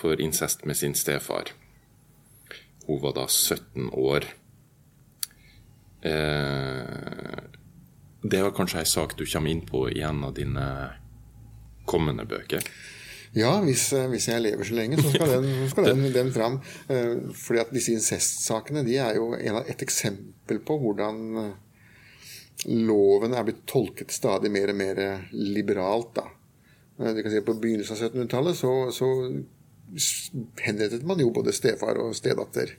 [0.00, 1.52] for incest med sin stefar.
[2.86, 4.24] Hun var da 17 år.
[6.02, 7.42] Eh,
[8.22, 10.64] det var kanskje ei sak du kommer inn på i en av dine
[11.88, 12.64] kommende bøker?
[13.36, 16.58] Ja, hvis, eh, hvis jeg lever så lenge, så skal den, skal den, den fram.
[16.88, 21.52] Eh, fordi at disse incestsakene de er jo et eksempel på hvordan
[22.66, 26.14] loven er blitt tolket stadig mer og mer liberalt.
[26.16, 26.26] da.
[27.00, 29.08] Du kan si På begynnelsen av 1700-tallet så, så
[30.62, 32.76] henrettet man jo både stefar og stedatter.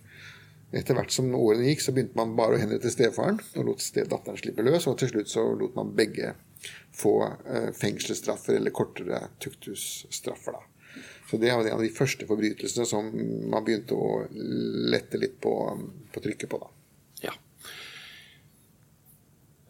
[0.72, 4.40] Etter hvert som årene gikk, så begynte man bare å henrette stefaren og lot stedatteren
[4.40, 4.88] slippe løs.
[4.88, 6.34] Og til slutt så lot man begge
[6.96, 10.56] få eh, fengselsstraffer eller kortere tukthusstraffer.
[10.56, 11.04] da.
[11.30, 13.08] Så det var en av de første forbrytelsene som
[13.52, 14.26] man begynte å
[14.92, 15.56] lette litt på,
[16.12, 16.60] på trykket på.
[16.64, 16.72] da.
[17.28, 17.36] Ja.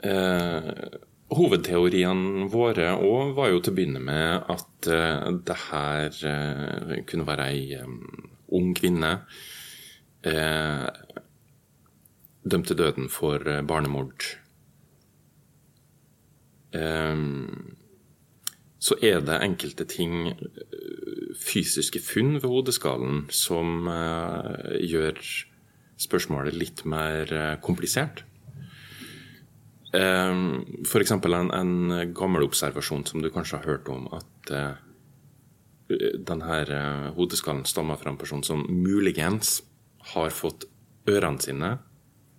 [0.09, 6.95] Eh, Hovedteoriene våre òg var jo til å begynne med at uh, det her uh,
[7.07, 8.01] kunne være ei um,
[8.51, 9.13] ung kvinne
[10.27, 10.87] uh,
[12.43, 14.25] dømt til døden for barnemord.
[16.75, 17.77] Um,
[18.81, 20.33] så er det enkelte ting,
[21.37, 23.85] fysiske funn ved hodeskallen, som
[24.81, 25.21] gjør
[26.01, 27.29] spørsmålet litt mer
[27.61, 28.23] komplisert.
[29.93, 31.11] Ehm, F.eks.
[31.11, 34.79] En, en gammel observasjon som du kanskje har hørt om, at uh,
[35.91, 39.59] denne uh, hodeskallen stammer fra en person som muligens
[40.13, 40.65] har fått
[41.11, 41.75] ørene sine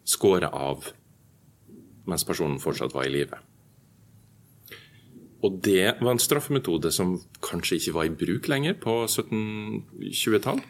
[0.09, 0.89] skåret av
[2.09, 3.37] mens personen fortsatt var i live.
[5.43, 10.63] Og det var en straffemetode som kanskje ikke var i bruk lenger på 1720-tall?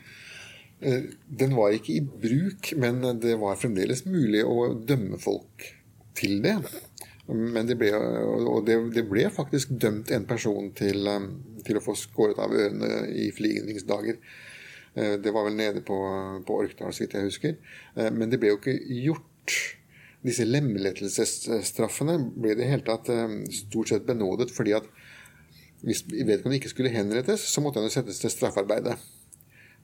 [0.81, 5.69] Eh, den var ikke i bruk, men det var fremdeles mulig å dømme folk
[6.19, 6.57] til det.
[7.33, 11.29] Men det ble, og det, det ble faktisk dømt en person til, eh,
[11.67, 14.19] til å få skåret av ørene i fligningsdager.
[14.95, 16.01] Eh, det var vel nede på,
[16.47, 17.79] på Orkdal, så vidt jeg husker.
[17.95, 19.61] Men det ble jo ikke gjort
[20.23, 24.87] disse lemlettelsesstraffene ble det hele tatt eh, stort sett benådet fordi at
[25.83, 28.95] hvis vedkommende ikke skulle henrettes, så måtte han settes til straffarbeidet.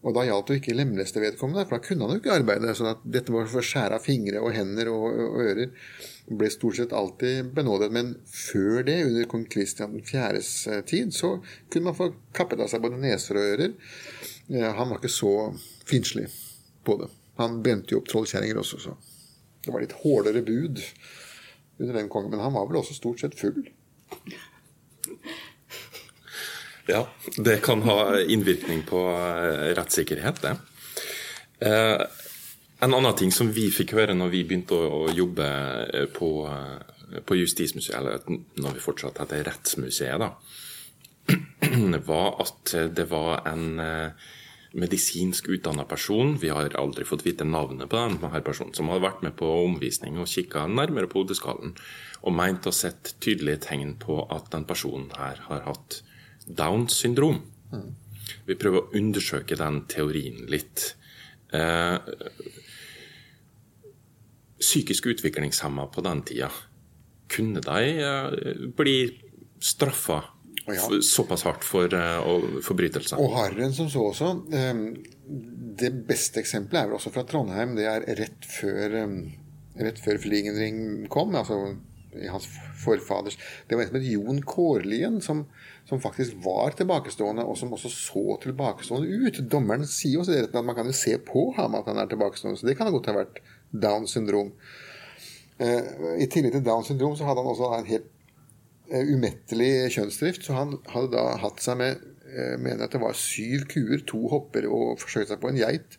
[0.07, 2.75] Og da gjaldt det jo ikke lemleste vedkommende, for da kunne han jo ikke arbeide.
[2.79, 5.73] Så dette var for skjære av fingre og hender og, og, ører
[6.39, 7.91] ble stort sett alltid benådet.
[7.95, 11.35] Men før det, under kong Kristian 4.s eh, tid, så
[11.67, 13.75] kunne man få kappet av seg både neser og ører.
[14.49, 15.33] Han var ikke så
[15.89, 16.29] finslig
[16.87, 17.11] på det.
[17.43, 18.95] Han brente jo opp trollkjerringer også, så.
[19.65, 20.79] Det var litt hårdere bud
[21.79, 23.67] under den kongen, men han var vel også stort sett full.
[26.89, 30.55] Ja, det kan ha innvirkning på eh, rettssikkerhet, det.
[31.59, 32.01] Eh,
[32.81, 35.49] en annen ting som vi fikk høre når vi begynte å, jobbe
[35.85, 36.31] eh, på,
[37.29, 40.33] på Justismuseet, eller når vi fortsatt heter Rettsmuseet, da,
[42.09, 43.69] var at det var en
[44.73, 49.29] medisinsk utdanna person, vi har aldri fått vite navnet på denne personen, som hadde vært
[49.29, 51.77] med på omvisning og kikka nærmere på hodeskallen,
[52.25, 56.03] og meint å sett tydelige tegn på at den personen her har hatt
[56.49, 57.43] Downs syndrom.
[57.73, 57.91] Mm.
[58.49, 60.95] Vi prøver å undersøke den teorien litt.
[61.53, 61.97] Eh,
[64.59, 66.51] psykisk utviklingshemma på den tida,
[67.31, 68.99] kunne de eh, bli
[69.61, 70.23] straffa
[70.69, 71.03] ja.
[71.03, 73.21] såpass hardt for eh, forbrytelser.
[73.21, 74.33] Og hardere enn som så også.
[74.53, 74.83] Um,
[75.79, 77.77] det beste eksempelet er vel også fra Trondheim.
[77.79, 79.21] Det er rett før, um,
[79.79, 81.37] rett før Fligenring kom.
[81.39, 81.77] altså
[82.27, 82.49] hans
[82.83, 85.45] forfaders Det var en som het Jon Kårlien, som,
[85.89, 89.41] som, faktisk var tilbakestående, og som også så tilbakestående ut.
[89.51, 92.69] Dommeren sier også at man kan jo se på ham at han er tilbakestående, så
[92.69, 94.55] det kan godt ha vært Downs syndrom.
[95.59, 98.15] Uh, I tillegg til Downs syndrom så hadde han også en helt
[98.89, 100.47] Eh, umettelig kjønnsdrift.
[100.47, 104.23] Så han hadde da hatt seg med eh, mener at det var syv kuer, to
[104.33, 105.99] hopper og forsøkte seg på en geit.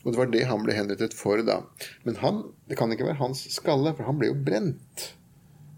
[0.00, 1.60] Og det var det han ble henrettet for da.
[2.06, 5.10] Men han, det kan ikke være hans skalle, for han ble jo brent.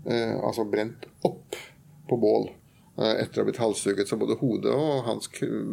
[0.06, 1.56] Eh, altså brent opp
[2.10, 4.10] på bål eh, etter å ha blitt halshugget.
[4.10, 5.30] Så både hodet og hans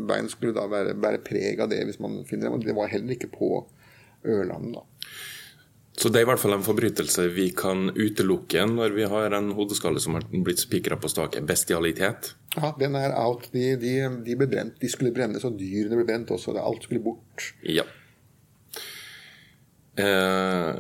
[0.10, 2.94] bein skulle da være, bære preg av det, hvis man finner det, Men det var
[2.94, 3.52] heller ikke på
[4.28, 4.74] Ørland.
[4.76, 4.86] da.
[6.00, 9.50] Så det er i hvert fall en forbrytelse vi kan utelukke når vi har en
[9.58, 11.44] hodeskalle som har blitt spikra på staket.
[11.48, 12.36] Bestialitet.
[12.56, 13.50] Ja, den er out.
[13.52, 14.78] De, de, de, ble brent.
[14.80, 16.56] De skulle brennes, og dyrene ble brent også.
[16.56, 17.50] Alt skulle bort.
[17.68, 17.84] Ja.
[20.00, 20.80] Eh,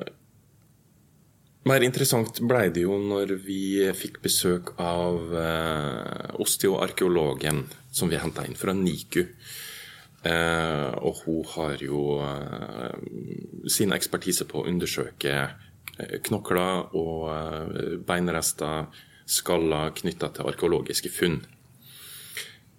[1.67, 8.45] mer interessant ble det jo når vi fikk besøk av eh, osteoarkeologen som vi henta
[8.47, 9.25] inn fra NIKU.
[10.29, 12.95] Eh, og hun har jo eh,
[13.71, 15.49] sin ekspertise på å undersøke
[16.23, 17.25] knokler og
[18.07, 18.85] beinrester,
[19.27, 21.41] skaller knytta til arkeologiske funn.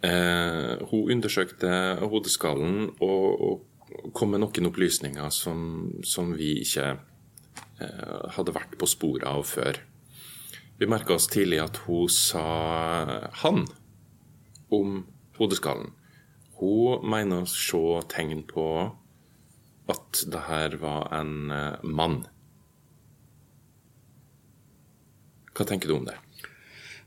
[0.01, 1.69] Hun undersøkte
[2.01, 3.67] hodeskallen og,
[4.17, 5.61] kom med noen opplysninger som,
[6.01, 6.95] som vi ikke
[8.37, 9.79] hadde vært på sporet av før.
[10.81, 12.45] Vi merka oss tidlig at hun sa
[13.43, 13.67] 'han'
[14.71, 15.07] om
[15.39, 15.93] hodeskallen.
[16.61, 18.67] Hun mener å se tegn på
[19.91, 22.23] at det her var en eh, mann.
[25.57, 26.17] Hva tenker du om det?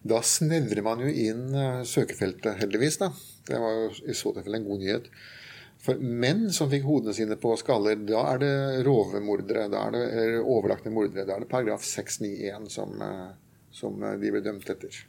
[0.04, 3.00] Da snevrer man jo inn eh, søkefeltet, heldigvis.
[3.02, 3.14] da.
[3.48, 5.10] Det var jo i så tilfelle en god nyhet.
[5.84, 8.54] For menn som fikk hodene sine på skaller, da er det
[8.88, 9.66] rovemordere.
[9.72, 10.04] Da er det
[10.40, 11.26] overlagte mordere.
[11.28, 13.34] Da er det paragraf 691 som, eh,
[13.72, 15.04] som de ble dømt etter.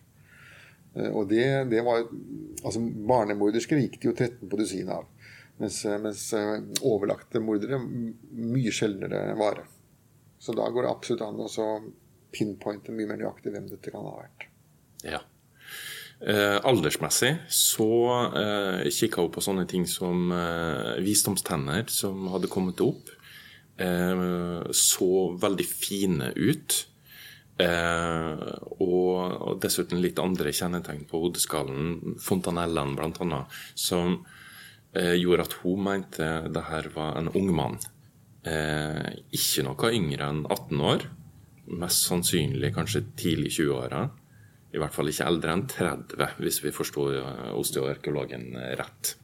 [0.95, 5.11] Eh, og det, det var altså Barnemordersker gikk det jo 13 på dusinet av.
[5.63, 6.57] Mens, eh, mens, eh,
[6.87, 9.67] overlagte mordere mye sjeldnere vare.
[10.39, 11.69] Så da går det absolutt an å
[12.35, 14.49] pinpointe mye mer nøyaktig hvem dette kan ha vært.
[15.05, 15.23] Ja.
[16.25, 17.87] Eh, aldersmessig så
[18.33, 23.11] eh, kikka hun på sånne ting som eh, visdomstenner som hadde kommet opp.
[23.77, 24.23] Eh,
[24.73, 25.11] så
[25.43, 26.79] veldig fine ut.
[27.61, 28.41] Eh,
[28.81, 33.45] og, og, dessuten litt andre kjennetegn på hodeskallen, fontanellene bl.a.,
[33.77, 34.17] som
[34.97, 37.79] eh, gjorde at hun mente det her var en ung mann.
[38.49, 41.09] Eh, ikke noe yngre enn 18 år.
[41.85, 44.07] Mest sannsynlig kanskje tidlig 20-åra.
[44.75, 49.15] I hvert fall ikke eldre enn 30, hvis vi forstår eh, osteoarkeologen rett.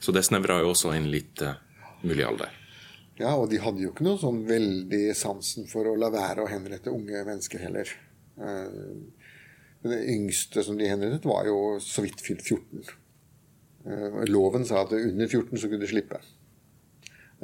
[0.00, 1.56] Så det snevra jo også inn litt uh,
[2.04, 2.52] mulig alder.
[3.16, 6.50] Ja, og de hadde jo ikke noe sånn veldig sansen for å la være å
[6.50, 7.90] henrette unge mennesker heller.
[8.40, 9.22] Eh,
[9.84, 12.86] Det yngste som de henrettet, var jo så vidt fylt 14.
[13.84, 16.20] Eh, Loven sa at under 14 så kunne du slippe.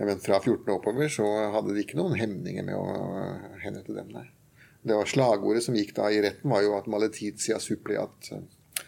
[0.01, 2.87] Men fra 14 og oppover så hadde de ikke noen hemninger med å
[3.61, 4.31] henrette dem der.
[4.83, 8.87] Det var Slagordet som gikk da i retten, var jo at 'maletitia suppli', at eh,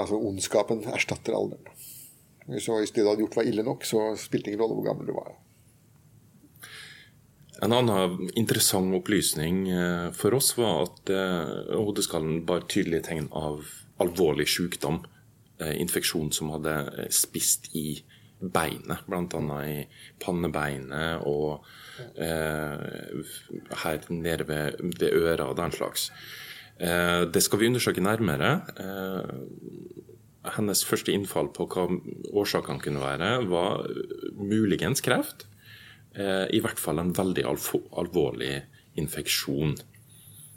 [0.00, 1.72] altså ondskapen erstatter alderen.
[2.60, 4.88] Så hvis det du hadde gjort var ille nok, så spilte det ingen rolle hvor
[4.90, 5.32] gammel du var.
[7.64, 13.64] En annen interessant opplysning eh, for oss var at eh, hodeskallen bar tydelige tegn av
[14.02, 15.04] alvorlig sykdom.
[15.64, 18.02] Infeksjon som hadde spist i
[18.40, 19.58] beinet, bl.a.
[19.64, 19.86] i
[20.20, 21.62] pannebeinet og
[22.16, 26.10] her nede ved, ved øra og den slags.
[26.80, 28.52] Eh, det skal vi undersøke nærmere.
[28.78, 31.86] Eh, hennes første innfall på hva
[32.34, 33.86] årsakene kunne være, var
[34.36, 35.46] muligens kreft.
[36.14, 38.64] Eh, I hvert fall en veldig alvorlig
[39.00, 39.76] infeksjon.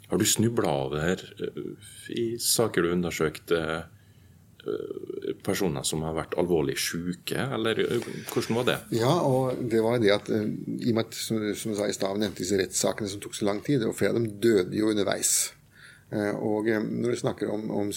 [0.08, 1.62] Har du snubla over eh,
[2.14, 3.62] i saker du undersøkte
[4.66, 7.80] eh, personer som har vært alvorlig syke, eller
[8.30, 8.78] hvordan var det?
[8.98, 11.96] Ja, og det var det at i og med at, som, som du sa i
[11.96, 14.90] stad, nevnte disse rettssakene som tok så lang tid, og flere av dem døde jo
[14.92, 15.52] underveis.
[16.40, 17.90] Og når du snakker om, om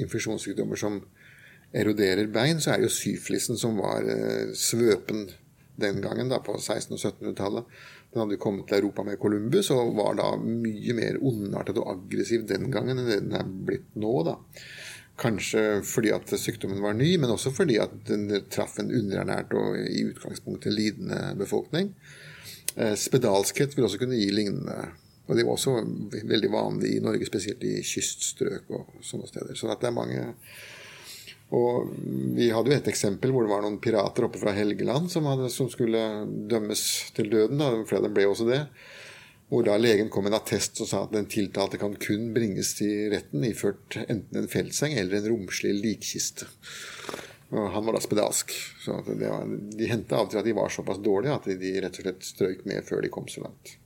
[0.00, 1.02] infeksjonssykdommer som
[1.76, 4.08] eroderer bein, så er jo syflisen som var
[4.56, 5.26] svøpen
[5.78, 7.80] den gangen, da, på 1600- og 1700-tallet.
[8.08, 12.46] Den hadde kommet til Europa med Columbus og var da mye mer ondartet og aggressiv
[12.48, 14.14] den gangen enn den er blitt nå.
[14.26, 14.38] da.
[15.18, 19.76] Kanskje fordi at sykdommen var ny, men også fordi at den traff en underernært og
[19.82, 21.92] i utgangspunktet lidende befolkning.
[22.76, 24.78] Eh, spedalskhet vil også kunne gi lignende.
[25.28, 25.74] Og det var også
[26.24, 29.58] veldig vanlig i Norge, spesielt i kyststrøk og sånne steder.
[29.58, 30.22] Så det er mange
[31.48, 31.94] og
[32.36, 35.48] Vi hadde jo et eksempel hvor det var noen pirater oppe fra Helgeland som, hadde,
[35.52, 36.02] som skulle
[36.50, 36.82] dømmes
[37.16, 37.60] til døden.
[37.60, 38.60] Da, flere av dem ble også det.
[39.48, 42.74] Hvor da legen kom med en attest og sa at den tiltalte kan kun bringes
[42.76, 46.48] til retten iført enten en feltseng eller en romslig likkiste.
[47.48, 48.52] Og han var da spedalsk.
[48.84, 51.96] Så var, de hendte av og til at de var såpass dårlige at de rett
[51.96, 53.78] og slett strøyk med før de kom så langt.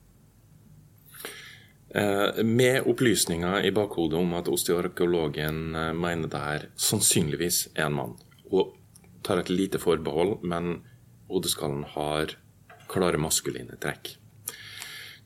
[1.95, 7.99] Eh, med opplysninger i bakhodet om at osteoarkeologen eh, mener det her sannsynligvis er en
[7.99, 8.15] mann,
[8.49, 8.73] og
[9.23, 10.79] tar et lite forbehold, men
[11.29, 12.33] hodeskallen har
[12.89, 14.15] klare maskuline trekk.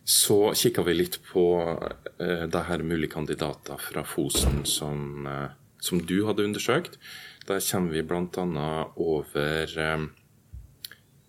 [0.08, 5.52] Så kikka vi litt på uh, det her mulige kandidater fra Fosen som, uh,
[5.84, 6.96] som, du hadde undersøkt.
[7.50, 8.70] Der kommer vi bl.a.
[8.96, 10.08] over uh,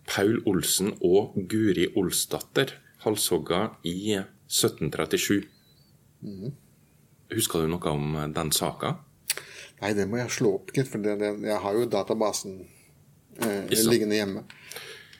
[0.07, 2.71] Paul Olsen og Guri Olsdatter,
[3.03, 5.43] halshogga i 1737.
[6.23, 6.55] Mm.
[7.35, 8.95] Husker du noe om den saka?
[9.79, 12.57] Nei, det må jeg slå opp, for det, det, jeg har jo databasen
[13.39, 14.43] eh, liggende hjemme.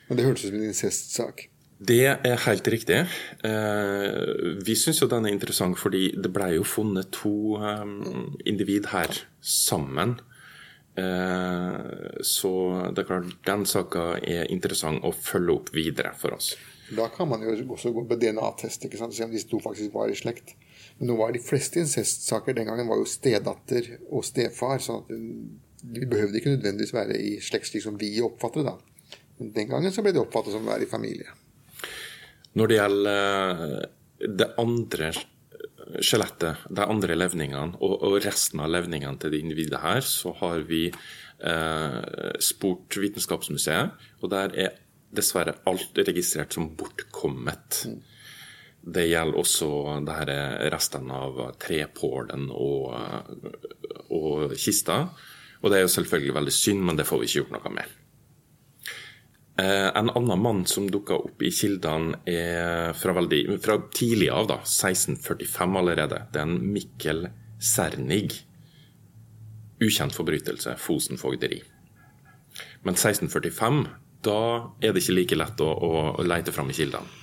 [0.08, 1.46] Men det hørtes ut som en incestsak.
[1.80, 2.98] Det er helt riktig.
[3.46, 8.90] Eh, vi syns jo den er interessant fordi det ble jo funnet to um, individ
[8.92, 9.08] her
[9.40, 10.18] sammen.
[11.00, 12.52] Eh, så
[12.92, 16.52] det er klart den saka er interessant å følge opp videre for oss.
[16.92, 20.12] Da kan man jo også gå på DNA-test og se om disse to faktisk var
[20.12, 20.56] i slekt.
[20.98, 24.82] Men nå var de fleste incestsaker den gangen var jo stedatter og stefar.
[24.84, 28.74] så de behøvde ikke nødvendigvis være i slekt slik som vi oppfatter det.
[29.38, 31.30] Men den gangen så ble det oppfattet som å være i familie.
[32.58, 33.76] Når det gjelder eh,
[34.40, 35.12] det andre
[36.00, 40.86] skjelettet, de andre levningene og, resten av levningene til det individet her, så har vi
[40.90, 41.98] eh,
[42.42, 44.78] spurt Vitenskapsmuseet, og der er
[45.10, 47.82] dessverre alt registrert som bortkommet.
[47.90, 47.98] Mm.
[48.80, 49.70] Det gjelder også
[50.06, 50.38] det
[50.72, 52.94] restene av trepålen og,
[54.16, 55.02] og kista.
[55.60, 57.99] Og det er jo selvfølgelig veldig synd, men det får vi ikke gjort noe med.
[59.60, 64.46] Eh, en annen mann som dukka opp i kildene er fra, veldig, fra tidlig av,
[64.48, 66.22] da, 1645 allerede.
[66.32, 67.26] Det er en Mikkel
[67.60, 68.30] Sernig.
[69.80, 71.60] Ukjent forbrytelse, Fosen fogderi.
[72.86, 73.84] Men 1645
[74.24, 74.40] da
[74.84, 77.18] er det ikke like lett å, å lete fram i kildene.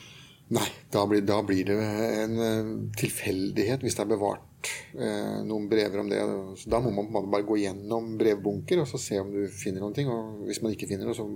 [0.55, 1.75] Nei, da blir, da blir, det
[2.23, 6.21] en eh, tilfeldighet hvis det er bevart eh, noen brever om det.
[6.61, 10.07] Så da må man bare gå gjennom brevbunker og se om du finner noen ting.
[10.07, 11.27] Og hvis man ikke finner noe, så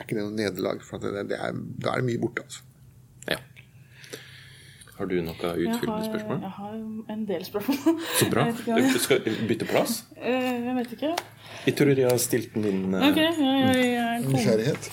[0.00, 0.82] er ikke det noe nederlag.
[0.84, 2.44] For det, det er, da er det mye borte.
[2.46, 2.66] altså.
[3.30, 3.38] Ja.
[5.00, 6.40] Har du noe utfyllende spørsmål?
[6.44, 6.72] Jeg har
[7.14, 8.00] en del spørsmål.
[8.18, 8.42] Så bra.
[8.94, 10.04] Du skal bytte plass?
[10.20, 11.14] Eh, jeg vet ikke.
[11.66, 13.08] Jeg tror jeg har stilt den inn uh...
[13.08, 14.90] okay, ja, ja, ja, Nysgjerrighet?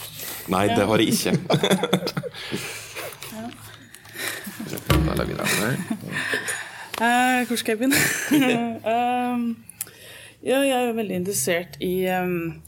[0.52, 1.32] Nei, det har jeg ikke.
[7.02, 8.00] uh, Hvor skal jeg begynne?
[8.94, 9.58] um,
[10.44, 12.64] ja, jeg er veldig interessert i um,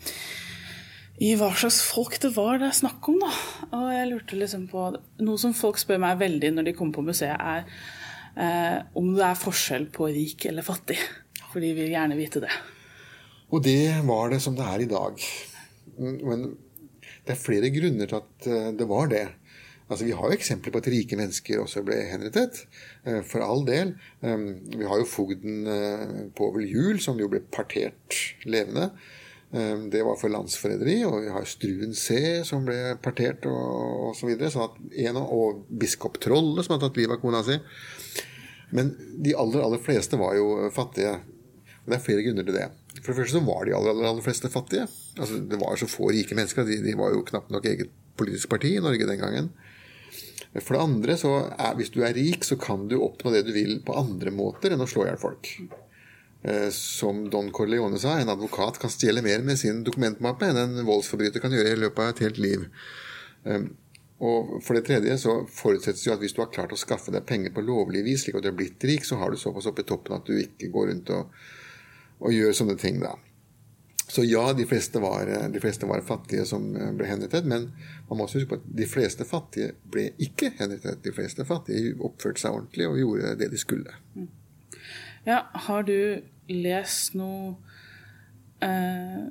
[1.19, 3.19] i hva slags folk det var det er snakk om.
[3.19, 3.31] da.
[3.75, 4.85] Og jeg lurte liksom på,
[5.25, 7.65] Noe som folk spør meg veldig når de kommer på museet, er
[8.39, 10.99] eh, om det er forskjell på rik eller fattig.
[11.49, 12.53] For de vil gjerne vite det.
[13.49, 15.27] Og det var det som det er i dag.
[15.99, 16.47] Men
[17.25, 19.27] det er flere grunner til at eh, det var det.
[19.89, 22.63] Altså, Vi har jo eksempler på at rike mennesker også ble henrettet.
[23.03, 23.97] Eh, for all del.
[24.23, 25.65] Vi har jo fogden
[26.37, 28.93] Povel Juel, som jo ble partert levende.
[29.49, 30.99] Det var for landsforræderi.
[31.07, 34.35] Og vi har Struen C, som ble partert, og osv.
[34.45, 37.57] Så at og biskop Trolle, som har tatt livet av kona si.
[38.75, 41.15] Men de aller, aller fleste var jo fattige.
[41.81, 42.67] Og det er flere grunner til det.
[42.99, 44.85] For det første så var de aller, aller, aller fleste fattige.
[45.17, 46.67] Altså, det var så få rike mennesker.
[46.67, 47.89] De, de var jo knapt nok eget
[48.19, 49.51] politisk parti i Norge den gangen.
[50.57, 53.53] For det andre, så er, hvis du er rik, så kan du oppnå det du
[53.55, 55.51] vil på andre måter enn å slå i hjel folk.
[56.43, 60.81] Eh, som Don Corleone sa, en advokat kan stjele mer med sin dokumentmappe enn en
[60.87, 62.65] voldsforbryter kan gjøre i løpet av et helt liv.
[63.45, 63.69] Eh,
[64.19, 67.27] og for det tredje så forutsettes jo at hvis du har klart å skaffe deg
[67.27, 69.85] penger på lovlig vis, slik at du er blitt rik, så har du såpass oppe
[69.85, 71.31] i toppen at du ikke går rundt og
[72.19, 73.15] og gjør sånne ting, da.
[74.09, 77.67] Så ja, de fleste, var, de fleste var fattige som eh, ble henrettet, men
[78.09, 81.03] man må også huske på at de fleste fattige ble ikke henrettet.
[81.05, 83.99] De fleste fattige oppførte seg ordentlig og gjorde det de skulle.
[85.29, 87.53] Ja, har du lest noe
[88.65, 89.29] eh,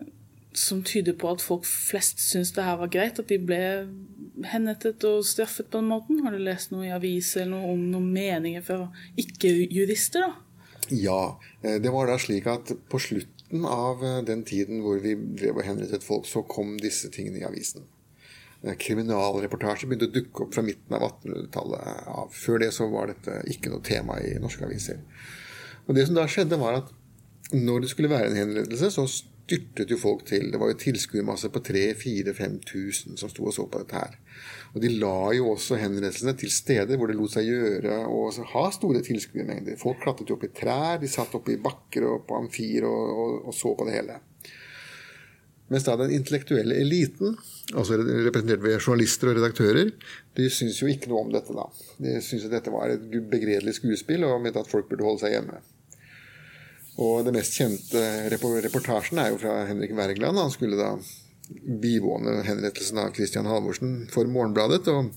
[0.54, 3.18] som tyder på at folk flest syns det her var greit?
[3.18, 3.62] At de ble
[4.46, 6.22] henrettet og straffet på den måten?
[6.22, 8.84] Har du lest noe i aviser eller noe om noen meninger fra
[9.18, 10.28] ikke-jurister?
[10.28, 10.48] da?
[10.94, 11.40] Ja.
[11.62, 15.60] Eh, det var da slik at på slutten av eh, den tiden hvor vi drev
[15.60, 17.86] og henrettet folk, så kom disse tingene i avisen.
[18.62, 22.38] Eh, kriminalreportasjer begynte å dukke opp fra midten av 1800-tallet.
[22.38, 25.02] Før det så var dette ikke noe tema i norske aviser.
[25.88, 26.94] Og Det som da skjedde, var at
[27.56, 30.50] når det skulle være en henrettelse, så styrtet jo folk til.
[30.52, 34.18] Det var jo tilskuermasse på 3000-5000 som sto og så på dette her.
[34.74, 38.64] Og de la jo også henrettelsene til steder hvor det lot seg gjøre å ha
[38.74, 39.78] store tilskuermengder.
[39.80, 43.14] Folk klatret jo opp i trær, de satt oppe i bakker og på amfier og,
[43.14, 44.18] og, og, så på det hele.
[45.72, 47.34] Mens da den intellektuelle eliten,
[47.76, 49.90] altså representert ved journalister og redaktører,
[50.36, 51.66] de syntes jo ikke noe om dette da.
[52.00, 55.36] De syntes at dette var et begredelig skuespill og mente at folk burde holde seg
[55.36, 55.60] hjemme.
[56.98, 60.40] Og den mest kjente reportasjen er jo fra Henrik Wergeland.
[60.40, 60.96] Han skulle da
[61.82, 64.88] bivåne henrettelsen av Christian Halvorsen for Morgenbladet.
[64.90, 65.12] og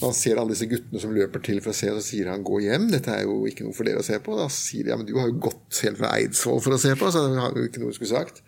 [0.00, 2.44] han ser alle disse guttene som løper til for å se, og så sier han
[2.44, 2.88] 'gå hjem'.
[2.90, 4.36] Dette er jo ikke noe for dere å se på.
[4.36, 6.94] Da sier de ja, men du har jo gått helt fra Eidsvoll for å se
[6.96, 8.40] på, så det har jo ikke noe du skulle sagt.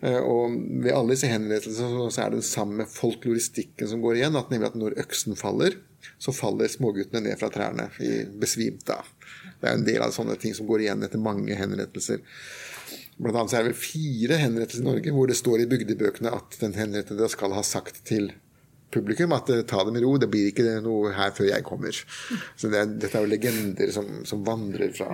[0.00, 4.36] Eh, og ved alle disse henrettelsene så er det den samme folkloristikken som går igjen.
[4.36, 5.76] at nemlig at når øksen faller,
[6.18, 7.90] så faller småguttene ned fra trærne
[8.40, 9.02] besvimt da.
[9.60, 12.22] Det er en del av sånne ting som går igjen etter mange henrettelser.
[13.16, 16.34] Blant annet så er det vel fire henrettelser i Norge hvor det står i bygdebøkene
[16.36, 18.30] at den henrettede skal ha sagt til
[18.92, 21.96] publikum at eh, ta det med ro, det blir ikke noe her før jeg kommer.
[22.56, 25.10] Så det, Dette er jo legender som, som vandrer fra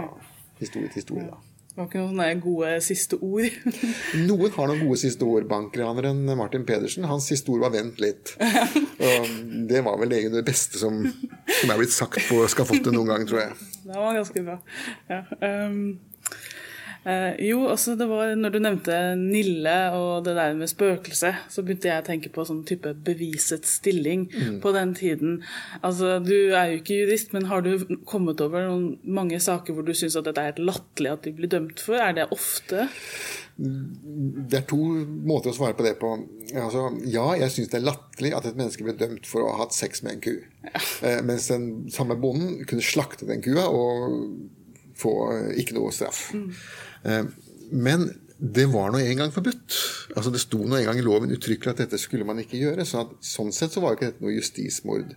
[0.61, 1.30] historie til historie.
[1.30, 1.40] da.
[1.72, 3.55] Det var ikke noen gode siste ord?
[4.28, 5.47] Noen har noen gode siste ord.
[5.49, 8.34] Bankraneren Martin Pedersen, hans siste ord var 'vent litt'.
[9.09, 9.30] Og
[9.70, 13.24] det var vel egentlig det beste som, som er blitt sagt på skafottet noen gang,
[13.24, 13.71] tror jeg.
[13.82, 14.58] Det var ganske bra.
[15.10, 15.22] Ja.
[15.42, 16.00] Um
[17.06, 21.64] uh, jo, altså det var når du nevnte Nille og det der med spøkelse, så
[21.64, 24.60] begynte jeg å tenke på sånn type bevisets stilling mm.
[24.62, 25.40] på den tiden.
[25.82, 27.74] Altså, Du er jo ikke jurist, men har du
[28.08, 31.34] kommet over noen, mange saker hvor du syns at dette er helt latterlig at de
[31.40, 31.98] blir dømt for?
[31.98, 32.88] Er det ofte?
[33.57, 34.78] Det er to
[35.28, 36.14] måter å svare på det på.
[36.57, 39.61] Altså, ja, jeg syns det er latterlig at et menneske ble dømt for å ha
[39.64, 40.32] hatt sex med en ku.
[40.64, 40.82] Ja.
[41.09, 44.16] Eh, mens den samme bonden kunne slakte den kua og
[44.98, 45.14] få
[45.59, 46.30] ikke noe straff.
[46.36, 46.48] Mm.
[47.09, 47.24] Eh,
[47.72, 48.09] men
[48.42, 49.76] det var nå en gang forbudt.
[50.16, 52.86] Altså Det sto nå en gang i loven uttrykkelig at dette skulle man ikke gjøre.
[52.88, 55.14] Så at, sånn sett så var ikke dette noe justismord.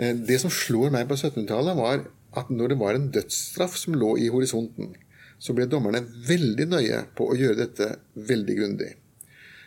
[0.00, 2.06] Eh, det som slår meg på 1700-tallet, var
[2.40, 4.94] at når det var en dødsstraff som lå i horisonten,
[5.42, 8.92] så ble dommerne veldig nøye på å gjøre dette veldig grundig.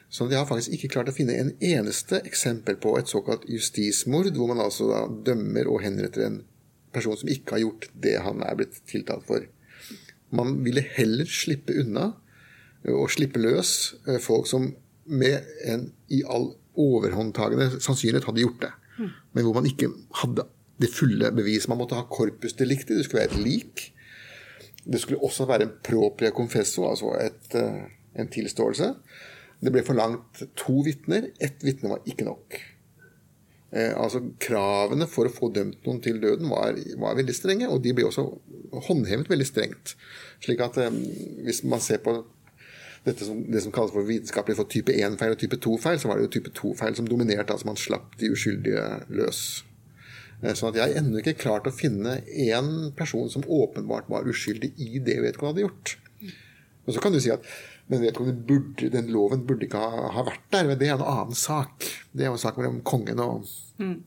[0.10, 4.30] Så de har faktisk ikke klart å finne en eneste eksempel på et såkalt justismord,
[4.38, 6.38] hvor man altså da dømmer og henretter en
[6.96, 9.44] person som ikke har gjort det han er blitt tiltalt for.
[10.36, 12.14] Man ville heller slippe unna
[12.94, 14.70] og slippe løs folk som
[15.06, 18.72] med en i all overhåndtagende sannsynlighet hadde gjort det.
[19.36, 20.48] Men hvor man ikke hadde
[20.82, 21.70] det fulle beviset.
[21.72, 23.84] Man måtte ha korpus delicti, det skulle være et lik.
[24.86, 28.94] Det skulle også være en propria confesso, altså et, eh, en tilståelse.
[29.66, 31.32] Det ble forlangt to vitner.
[31.42, 32.60] Ett vitne var ikke nok.
[33.76, 37.82] Eh, altså Kravene for å få dømt noen til døden var, var, veldig strenge, og
[37.84, 38.24] de ble også
[38.88, 39.96] håndhevet veldig strengt.
[40.44, 41.02] Slik at eh,
[41.44, 42.22] hvis man ser på
[43.22, 46.26] som, det som kalles for vitenskapelig for type 1-feil og type 2-feil, så var det
[46.26, 47.54] jo type 2-feil som dominerte.
[47.54, 49.66] altså Man slapp de uskyldige løs.
[50.42, 55.00] Sånn at jeg ennå ikke klart å finne én person som åpenbart var uskyldig i
[55.00, 55.96] det vedkommende hadde gjort.
[56.86, 57.46] Og så kan du si at
[57.88, 58.02] men
[58.48, 60.70] burde, den loven burde ikke ha, ha, vært der.
[60.70, 61.86] Men det er en annen sak.
[62.14, 63.98] Det er jo en sak mellom kongen og, mm.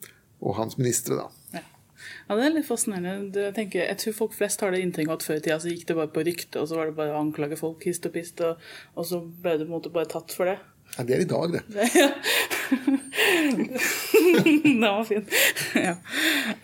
[0.42, 1.28] og hans ministre, da.
[1.54, 1.62] Ja.
[2.26, 2.38] ja.
[2.38, 3.44] det er litt fascinerende.
[3.48, 5.86] Jeg, tenker, jeg tror folk flest har det inntrykket at før i tida så gikk
[5.90, 8.42] det bare på rykte, og så var det bare å anklage folk hist og pist,
[8.42, 8.66] og,
[8.98, 10.58] og så ble du på en måte bare tatt for det.
[10.96, 11.62] Ja, det er i dag, det.
[14.54, 15.26] Den var fin.
[15.74, 15.94] ja.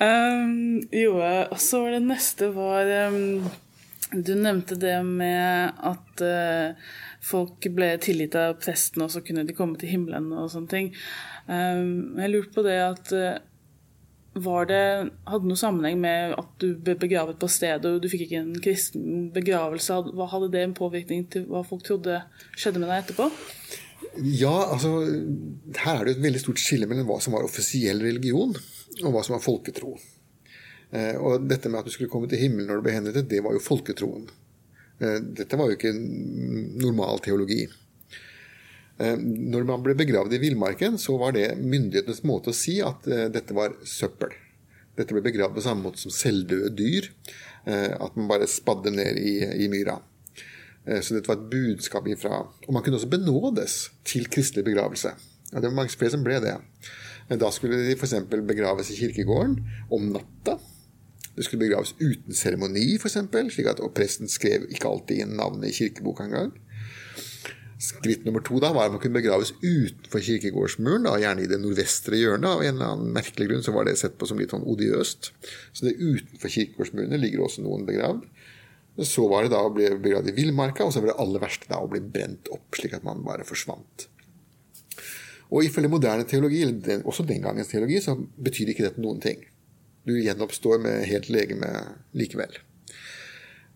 [0.01, 3.47] Um, jo, og så var det neste var um,
[4.11, 6.93] Du nevnte det med at uh,
[7.25, 10.93] folk ble tilgitt av presten, og så kunne de komme til himmelen og sånne ting.
[11.47, 13.37] Um, jeg lurte på det at uh,
[14.35, 18.27] var det, Hadde noe sammenheng med at du ble begravet på stedet og du fikk
[18.27, 20.01] ikke en kristen begravelse?
[20.33, 22.19] Hadde det en påvirkning til hva folk trodde
[22.59, 23.31] skjedde med deg etterpå?
[24.23, 24.91] Ja, altså
[25.81, 28.55] Her er det et veldig stort skille mellom hva som var offisiell religion,
[29.03, 29.97] og hva som var folketro.
[30.95, 33.43] Eh, og dette med at du skulle komme til himmelen når du ble henrettet, det
[33.45, 34.29] var jo folketroen.
[35.03, 37.65] Eh, dette var jo ikke normal teologi.
[39.03, 43.09] Eh, når man ble begravd i villmarken, så var det myndighetenes måte å si at
[43.35, 44.37] dette var søppel.
[44.95, 47.11] Dette ble begravd på samme måte som selvdøde dyr.
[47.65, 49.97] At man bare spadde ned i, i myra.
[50.87, 55.15] Eh, så dette var et budskap ifra Og man kunne også benådes til kristelig begravelse.
[55.53, 56.57] Ja, det var mange flere som ble det.
[57.31, 58.15] Da skulle de f.eks.
[58.29, 59.57] begraves i kirkegården
[59.93, 60.59] om natta.
[61.37, 63.17] Det skulle begraves uten seremoni, f.eks.,
[63.55, 66.53] slik at presten skrev ikke alltid inn navnet i kirkeboka engang.
[67.83, 71.59] Skritt nummer to da var at man kunne begraves utenfor kirkegårdsmuren, da, gjerne i det
[71.61, 72.47] nordvestre hjørnet.
[72.51, 75.33] Av en eller annen merkelig grunn så var det sett på som litt sånn odiøst.
[75.75, 78.29] Så det utenfor kirkegårdsmurene ligger også noen begravd.
[79.03, 81.71] Så var det da å bli begravd i villmarka, og så var det aller verste
[81.71, 84.07] da å bli brent opp, slik at man bare forsvant.
[85.51, 86.63] Og ifølge moderne teologi,
[87.03, 89.43] også den gangens teologi, så betyr ikke dette noen ting.
[90.07, 91.71] Du gjenoppstår med helt legeme
[92.17, 92.55] likevel.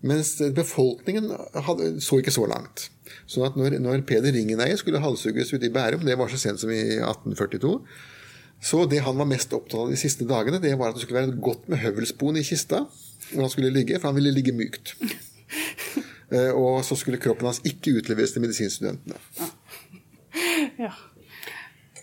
[0.06, 1.32] Mens befolkningen
[1.66, 2.86] hadde, så ikke så langt.
[3.26, 6.62] Så at når, når Peder Ringeneie skulle halshugges ute i Bærum, det var så sent
[6.62, 7.74] som i 1842,
[8.62, 11.20] så det han var mest opptatt av de siste dagene, det var at det skulle
[11.24, 12.84] være godt med høvelspon i kista
[13.34, 14.96] han skulle ligge, for han ville ligge mykt.
[16.28, 19.16] Eh, og så skulle kroppen hans ikke utleveres til medisinstudentene.
[20.76, 20.90] Ja.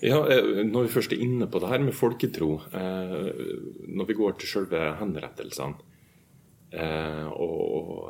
[0.01, 3.27] Ja, eh, Når vi først er inne på det her med folketro, eh,
[3.85, 5.93] når vi går til selve henrettelsene
[7.37, 8.09] og,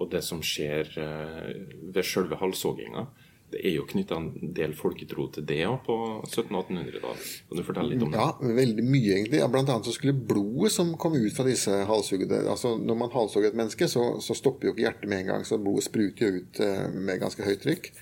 [0.00, 3.04] og det som skjer ved selve halshogginga,
[3.52, 5.96] det er jo knytta en del folketro til det òg på
[6.28, 7.26] 1700-1800-tallet.
[7.48, 8.22] Kan du fortelle litt om det?
[8.22, 9.42] Ja, veldig mye egentlig.
[9.52, 13.52] Blant annet så skulle blodet som kom ut fra disse halshuggede altså Når man halshogger
[13.52, 16.42] et menneske, så, så, stopper jo ikke hjertet med en gang, så blodet spruter jo
[16.42, 17.92] ut eh, med ganske høyt trykk.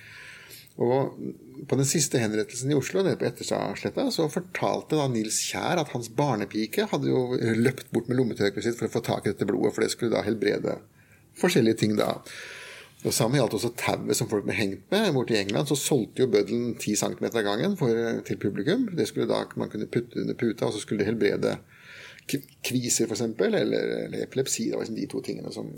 [0.80, 1.18] Og
[1.68, 5.90] På den siste henrettelsen i Oslo, nede på Etterstadsletta, så fortalte da Nils Kjær at
[5.92, 7.26] hans barnepike hadde jo
[7.59, 10.14] løpt bort med lommetørkleet sitt for å få tak i dette blodet, for det skulle
[10.14, 10.78] da helbrede
[11.40, 12.14] forskjellige ting da.
[13.01, 15.14] Det samme gjaldt også tauet som folk ble hengt med.
[15.16, 17.96] Borte i England så solgte jo bøddelen 10 cm av gangen for,
[18.28, 18.90] til publikum.
[18.96, 21.55] Det skulle da man kunne putte under puta, og så skulle det helbrede
[22.66, 24.68] kviser f.eks., eller, eller epilepsi.
[24.68, 25.70] Det var liksom de to tingene som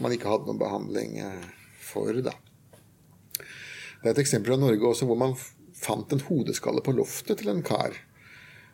[0.00, 1.50] man ikke hadde noen behandling eh,
[1.84, 2.16] for.
[2.24, 2.32] da.
[3.36, 5.36] Det er et eksempel fra Norge også hvor man
[5.76, 8.00] fant en hodeskalle på loftet til en kar.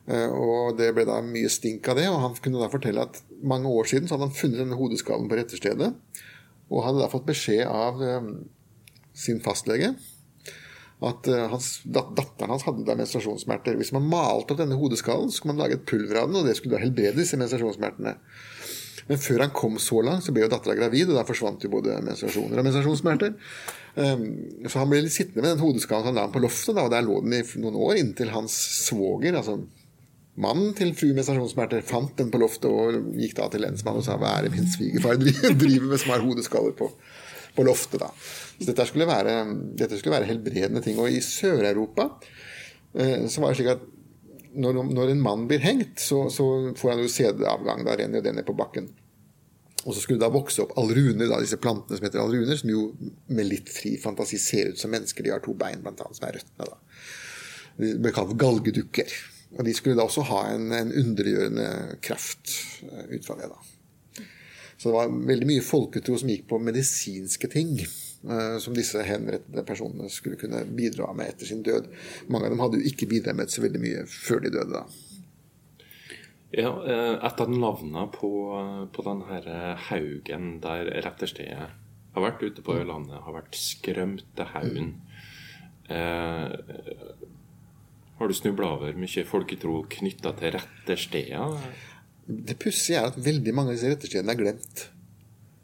[0.07, 3.23] Eh, og Det ble da mye stink av det, og han kunne da fortelle at
[3.43, 5.93] mange år siden så hadde han funnet denne hodeskallen på retterstedet.
[6.69, 8.33] Og hadde da fått beskjed av um,
[9.17, 9.95] sin fastlege
[10.99, 13.77] at uh, hans, dat datteren hans hadde da menstruasjonssmerter.
[13.79, 16.49] Hvis man malte opp denne hodeskallen, så skulle man lage et pulver av den, og
[16.49, 18.17] det skulle da helbrede disse menstruasjonssmertene.
[19.09, 21.71] Men før han kom så langt, så ble jo dattera gravid, og da forsvant jo
[21.73, 23.37] både menstruasjoner og menstruasjonssmerter.
[23.95, 24.27] Um,
[24.67, 27.07] så han ble litt sittende med den hodeskallen han la på loftet, da, og der
[27.07, 28.59] lå den i noen år, inntil hans
[28.89, 29.61] svoger, altså
[30.39, 34.07] Mannen til fru med stasjonssmerter fant den på loftet og gikk da til lensmannen og
[34.07, 35.19] sa hva er det min svigerfar
[35.63, 36.91] driver med som har hodeskaller på,
[37.57, 37.99] på loftet.
[38.05, 38.13] da.
[38.59, 39.35] Så dette skulle, være,
[39.79, 41.01] dette skulle være helbredende ting.
[41.03, 42.07] Og i Sør-Europa
[42.95, 43.87] eh, så var det slik at
[44.59, 46.47] når, når, en mann blir hengt, så, så
[46.79, 47.83] får han jo sædavgang.
[47.87, 48.89] Da renner jo det ned på bakken.
[49.85, 52.71] Og så skulle det da vokse opp alruner, da, disse plantene som heter alruner, som
[52.73, 52.89] jo
[53.31, 55.27] med litt fri fantasi ser ut som mennesker.
[55.27, 56.71] De har to bein, blant annet, som er røttene.
[56.71, 56.79] da.
[57.79, 59.19] De ble kalt galgedukker.
[59.57, 61.69] Og de skulle da også ha en, en undergjørende
[62.05, 62.53] kraft
[62.85, 63.49] eh, ut fra det.
[63.49, 64.27] da.
[64.79, 67.79] Så det var veldig mye folketro som gikk på medisinske ting.
[68.19, 71.87] Uh, som disse henrettede personene skulle kunne bidra med etter sin død.
[72.27, 74.81] Mange av dem hadde jo ikke bidratt med så veldig mye før de døde.
[74.81, 75.09] da.
[76.51, 78.31] Ja, eh, Et av navnene på,
[78.93, 81.69] på denne haugen der retterstedet
[82.15, 84.95] har vært ute på Ørlandet, har vært Skrømtehaugen.
[85.89, 86.49] Eh,
[88.19, 91.59] har du snubla over mye folketro knytta til rettersteder?
[92.27, 94.83] Det pussige er at veldig mange av disse retterstedene er glemt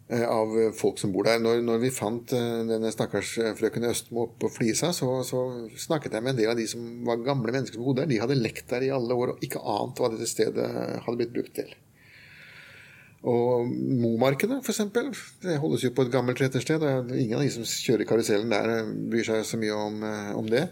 [0.09, 1.43] eh, av folk som bor der.
[1.43, 5.43] Når, når vi fant eh, denne stakkars eh, frøken Østmo oppe på Flisa, så, så,
[5.83, 8.13] snakket jeg med en del av de som var gamle mennesker som bodde der.
[8.15, 11.35] De hadde lekt der i alle år og ikke ant hva dette stedet hadde blitt
[11.35, 11.75] brukt til.
[13.25, 13.67] Og
[13.99, 14.81] Momarkedet, f.eks.
[15.43, 16.87] Det holdes jo på et gammelt rettersted.
[16.87, 20.03] og Ingen av de som kjører karusellen der, bryr seg så mye om,
[20.39, 20.69] om det.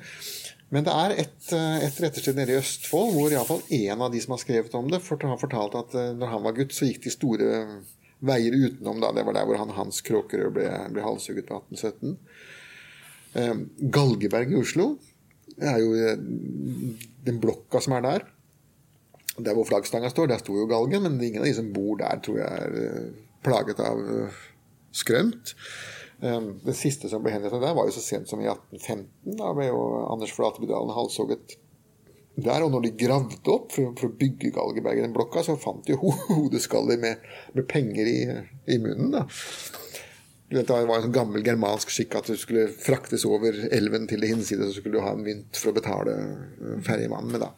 [0.73, 4.33] Men det er et, et rettersted nede i Østfold hvor iallfall én av de som
[4.33, 7.51] har skrevet om det, har fortalt at når han var gutt, så gikk de store
[8.25, 9.03] veier utenom.
[9.03, 12.17] da, Det var der hvor han Hans Kråkerød ble, ble halshugget på 1817.
[13.37, 14.95] Eh, Galgeberg i Oslo
[15.61, 15.93] er jo
[17.27, 18.25] den blokka som er der.
[19.41, 22.21] Der hvor flaggstanga står, der sto jo galgen, men ingen av de som bor der,
[22.25, 23.13] tror jeg er
[23.45, 24.01] plaget av
[24.93, 25.55] skrømt.
[26.23, 29.35] Det siste som ble henrettet der, var jo så sent som i 1815.
[29.41, 31.57] Da ble jo Anders Flatebydalen halshogget
[32.37, 32.63] der.
[32.63, 35.87] Og når de gravde opp for, for å bygge Galgeberg i den blokka, så fant
[35.89, 37.25] de ho hodeskaller med,
[37.57, 38.19] med, penger i,
[38.71, 39.11] i munnen.
[39.17, 39.27] da.
[40.53, 44.67] Det var en gammel germansk skikk at du skulle fraktes over elven til det hinside,
[44.69, 46.17] så skulle du ha en mynt for å betale
[46.85, 47.47] ferjemannen med.
[47.47, 47.55] da.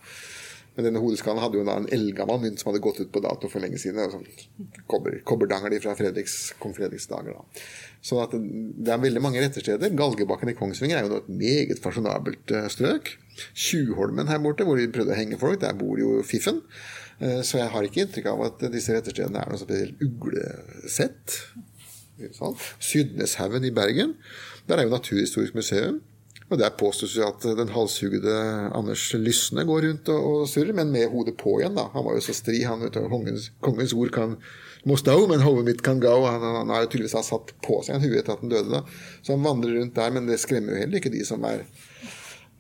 [0.75, 3.51] Men denne hodeskallen hadde jo da en eldgammel mynt som hadde gått ut på dato
[3.51, 4.11] for lenge siden.
[4.11, 7.37] Sånn kobber, kobberdanger fra Fredriks, kong Fredriks dager.
[7.37, 7.67] da.
[8.05, 9.95] Så at det er veldig mange rettersteder.
[9.97, 13.15] Galgebakken i Kongsvinger er jo et meget fasjonabelt strøk.
[13.57, 16.61] Tjuvholmen her borte, hvor de prøvde å henge folk, der bor jo fiffen.
[17.17, 21.39] Så jeg har ikke inntrykk av at disse retterstedene er noe spesielt uglesett.
[22.37, 22.59] Sånn.
[22.83, 24.19] Sydneshaugen i Bergen,
[24.69, 26.03] der er jo Naturhistorisk museum.
[26.53, 28.35] Og Der påstås jo at den halshugde
[28.77, 31.75] Anders Lysne går rundt og, og surrer, men med hodet på igjen.
[31.75, 31.89] da.
[31.95, 32.61] Han var jo så stri.
[32.69, 34.37] han vet du, kongens, kongens ord kan
[34.89, 36.17] må stå, men hodet mitt kan go.
[36.29, 38.81] Han, han har tydeligvis satt på seg en hue etter at han døde.
[38.81, 38.83] da.
[39.23, 41.65] Så han vandrer rundt der, men det skremmer jo heller ikke de som, er,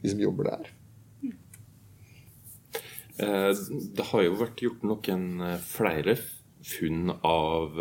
[0.02, 0.72] de som jobber der.
[3.14, 5.26] Det har jo vært gjort noen
[5.62, 6.16] flere
[6.66, 7.78] funn av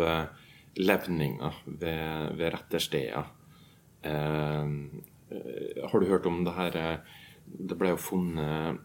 [0.78, 3.32] levninger ved, ved rettersteder.
[5.90, 6.76] Har du hørt om det her
[7.44, 8.84] Det ble jo funnet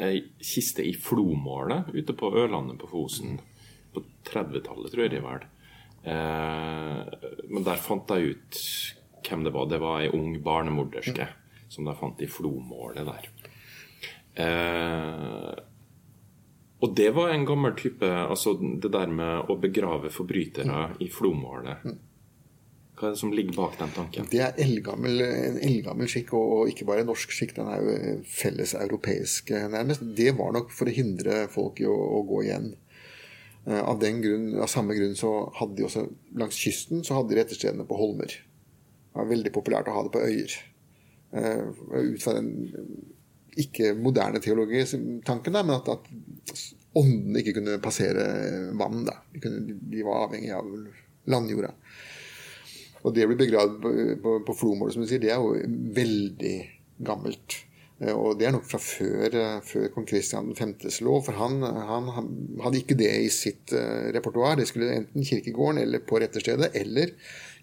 [0.00, 3.38] ei kiste i Flomålet ute på Ørlandet på Fosen.
[3.94, 5.46] På 30-tallet, tror jeg det var.
[6.02, 7.00] Eh,
[7.50, 8.60] men der fant jeg ut
[9.26, 9.70] hvem det var.
[9.70, 11.28] Det var ei ung barnemorderske
[11.70, 13.26] som de fant i Flomålet der.
[14.40, 15.50] Eh,
[16.80, 21.84] og det var en gammel type Altså det der med å begrave forbrytere i Flomålet.
[23.00, 24.26] Hva er det som ligger bak den tanken?
[24.28, 27.54] Det er eldgammel, en eldgammel skikk, og ikke bare norsk skikk.
[27.56, 30.04] Den er jo felles europeisk, nærmest.
[30.16, 32.74] Det var nok for å hindre folk i å, å gå igjen.
[33.68, 36.06] Av, den grunn, av samme grunn så hadde de også
[36.40, 38.32] langs kysten så hadde de retterstedene på holmer.
[38.32, 40.54] Det var veldig populært å ha det på øyer.
[41.30, 42.48] Ut fra den
[43.60, 46.62] ikke moderne teologitanken, men at, at
[46.96, 48.24] åndene ikke kunne passere
[48.78, 49.04] vann.
[49.04, 50.70] De, kunne, de var avhengig av
[51.30, 51.72] landjorda.
[53.00, 53.92] Og det å bli begravd på,
[54.22, 55.56] på, på Flomål, som du sier, det er jo
[55.96, 56.56] veldig
[57.06, 57.60] gammelt.
[58.00, 62.06] Og det er nok fra før, før kong Kristian 5.s lov, for han, han,
[62.64, 64.56] hadde ikke det i sitt uh, repertoar.
[64.56, 67.12] Det skulle enten kirkegården eller på retterstedet, eller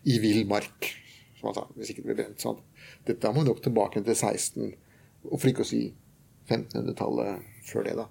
[0.05, 0.91] i vill mark,
[1.39, 1.63] som han sa.
[1.73, 2.45] Hvis ikke det ble brent.
[2.45, 2.61] Sånn.
[3.09, 4.75] Dette må nok tilbake til 16,
[5.25, 5.81] og for ikke å si
[6.51, 7.97] 1500-tallet før det.
[7.97, 8.05] da.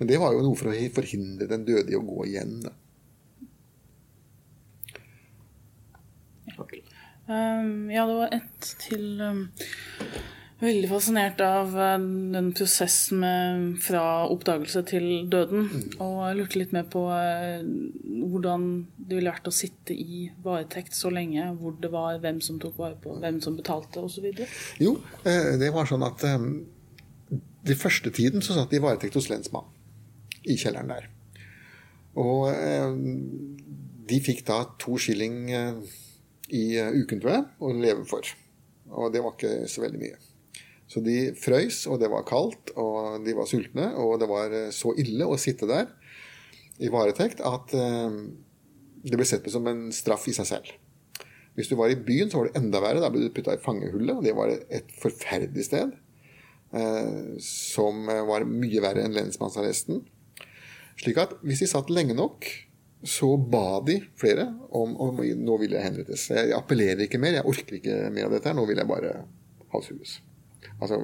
[0.00, 2.58] Men det var jo noe for å forhindre den døde i å gå igjen.
[2.66, 2.74] da.
[7.28, 9.40] Um, ja, det var ett til um,
[10.58, 12.00] Veldig fascinert av uh,
[12.34, 15.68] den prosessen med, fra oppdagelse til døden.
[15.70, 15.82] Mm.
[16.02, 17.60] Og jeg lurte litt mer på uh,
[18.32, 18.64] hvordan
[18.98, 21.44] det ville vært å sitte i varetekt så lenge.
[21.60, 24.26] Hvor det var, hvem som tok vare på, hvem som betalte osv.
[24.82, 26.50] Jo, uh, det var sånn at den
[27.68, 29.70] de første tiden så satt de i varetekt hos lensmannen.
[30.48, 31.08] I kjelleren der.
[32.18, 32.48] Og
[34.08, 38.30] de fikk da to skilling i uken, tror jeg, å leve for.
[38.88, 40.16] Og det var ikke så veldig mye.
[40.88, 44.94] Så de frøys, og det var kaldt, og de var sultne, og det var så
[44.96, 45.90] ille å sitte der
[46.80, 50.70] i varetekt at det ble sett på som en straff i seg selv.
[51.58, 53.02] Hvis du var i byen, så var det enda verre.
[53.02, 55.92] Da ble du putta i fangehullet, og det var et forferdelig sted.
[57.40, 60.02] som var mye verre enn lensmannsarresten.
[60.98, 62.44] Slik at hvis de satt lenge nok,
[63.06, 66.28] så ba de flere om, om nå vil jeg henrettes.
[66.34, 68.54] Jeg appellerer ikke mer, jeg orker ikke mer av dette.
[68.56, 69.12] Nå vil jeg bare
[69.72, 70.18] halshugges.
[70.78, 71.00] Altså,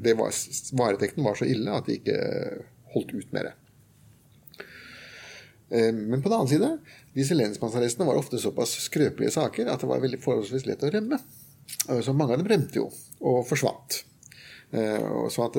[0.00, 0.36] var,
[0.80, 2.18] varetekten var så ille at de ikke
[2.94, 3.52] holdt ut mer.
[5.70, 6.70] Men på den annen side,
[7.14, 11.20] disse lensmannsarrestene var ofte såpass skrøpelige saker at det var veldig forholdsvis lett å rømme.
[12.02, 12.88] Så mange av dem rømte jo,
[13.22, 14.00] og forsvant.
[14.70, 15.58] Så at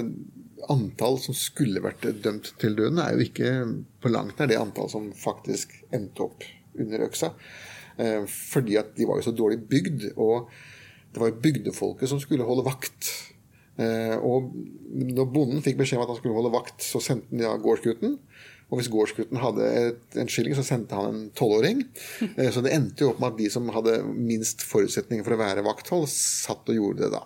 [0.71, 3.53] antall som skulle vært dømt til døden, er jo ikke
[4.03, 6.43] på langt nær det antall som faktisk endte opp
[6.79, 7.31] under øksa.
[8.27, 10.11] Fordi at de var jo så dårlig bygd.
[10.17, 10.51] Og
[11.11, 13.09] det var jo bygdefolket som skulle holde vakt.
[14.21, 14.51] Og
[14.91, 18.17] når bonden fikk beskjed om at han skulle holde vakt, så sendte han ja, gårdsgutten.
[18.71, 21.83] Og hvis gårdsgutten hadde et, en skilling, så sendte han en tolvåring.
[22.39, 25.41] Eh, så det endte jo opp med at de som hadde minst forutsetninger for å
[25.41, 27.21] være vakthold, satt og gjorde det da.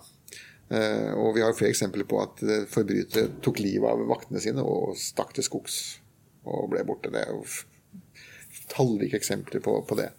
[0.74, 4.41] Eh, og vi har jo flere eksempler på at eh, forbrytere tok livet av vaktene
[4.41, 5.78] sine og stakk til skogs
[6.49, 7.12] og ble borte.
[7.14, 7.43] Det er jo
[8.72, 10.10] tallrike eksempler på, på det.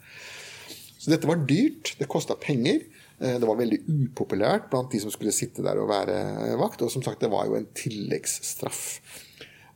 [1.00, 1.96] Så dette var dyrt.
[1.98, 2.84] Det kosta penger.
[3.16, 6.82] Det var veldig upopulært blant de som skulle sitte der og være vakt.
[6.84, 8.82] Og som sagt, det var jo en tilleggsstraff.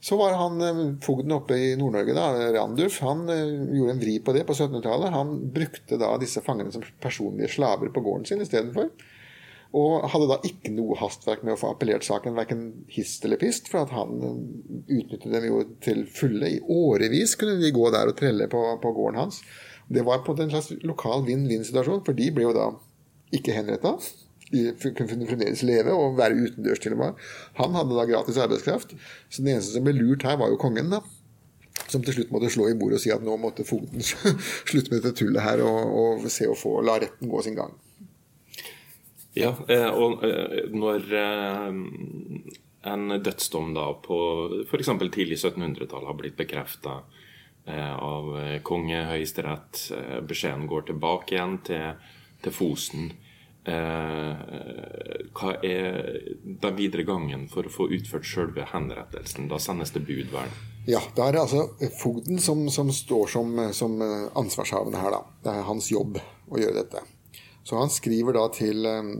[0.01, 4.17] Så var han eh, fogden oppe i Nord-Norge, da, Randulf, han eh, gjorde en vri
[4.25, 5.13] på det på 1700-tallet.
[5.13, 8.89] Han brukte da disse fangene som personlige slaver på gården sin istedenfor.
[9.77, 13.69] Og hadde da ikke noe hastverk med å få appellert saken, verken hist eller pist,
[13.71, 14.41] for at han eh,
[15.03, 16.49] utnyttet dem jo til fulle.
[16.49, 19.45] I årevis kunne de gå der og trelle på, på gården hans.
[19.91, 22.71] Det var på en slags lokal vinn-vinn-situasjon, for de ble jo da
[23.37, 23.97] ikke henretta
[24.51, 27.27] de kunne fremdeles leve og være utendørs til og med.
[27.61, 28.95] Han hadde da gratis arbeidskraft.
[29.31, 31.03] Så den eneste som ble lurt her, var jo kongen, da.
[31.91, 34.03] Som til slutt måtte slå i bordet og si at nå måtte fogden
[34.71, 37.73] slutte med dette tullet her og, og se å få la retten gå sin gang.
[39.39, 41.67] Ja, eh, og eh, når eh,
[42.91, 44.19] en dødsdom da på
[44.67, 44.91] f.eks.
[45.15, 47.03] tidlig 1700-tall har blitt bekrefta
[47.71, 48.31] av
[48.67, 49.83] konge, høyesterett,
[50.27, 52.09] beskjeden går tilbake igjen til,
[52.45, 53.11] til Fosen
[53.65, 54.37] Eh,
[55.37, 55.99] hva er
[56.33, 59.51] den videre gangen for å få utført selve henrettelsen?
[59.51, 60.53] Da sendes det budvern?
[60.89, 63.99] Ja, da er det altså fogden som, som står som, som,
[64.41, 65.13] ansvarshavende her.
[65.13, 65.23] da.
[65.45, 67.05] Det er hans jobb å gjøre dette.
[67.63, 69.13] Så han skriver da til, eh,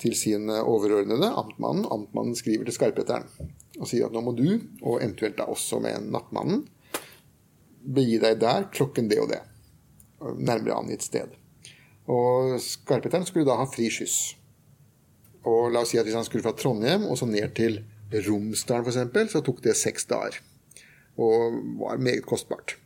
[0.00, 1.84] til sin overordnede, amtmannen.
[1.92, 3.28] Amtmannen skriver til skarpetteren
[3.74, 4.48] og sier at nå må du,
[4.86, 6.62] og eventuelt da også med nattmannen,
[7.84, 9.42] begi deg der klokken det og det.
[10.40, 11.34] Nærmere angitt sted.
[12.10, 14.34] Og skarpheteren skulle da ha fri skyss.
[15.48, 17.82] Og la oss si at Hvis han skulle fra Trondheim og så ned til
[18.12, 20.40] Romsdalen f.eks., så tok det seks dager.
[21.16, 22.76] Og var meget kostbart.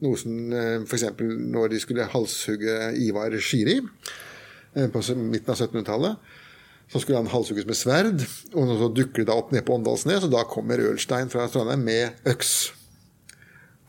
[0.00, 1.04] Noe som eh, f.eks.
[1.20, 6.30] når de skulle halshugge Ivar Skiri eh, på midten av 1700-tallet.
[6.90, 10.24] Så skulle han halshugges med sverd, og så dukker det da opp ned på Åndalsnes,
[10.26, 12.72] og da kommer Ølstein fra Trondheim med øks.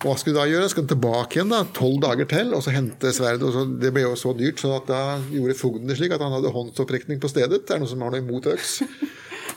[0.02, 0.70] Hva skulle du da gjøre?
[0.72, 3.44] Skal du tilbake igjen da, tolv dager til og så hente sverdet?
[3.46, 6.34] og så, Det ble jo så dyrt, så da gjorde fogden det slik at han
[6.34, 7.62] hadde håndsopprekning på stedet.
[7.68, 8.80] Det er noen som har noe imot øks.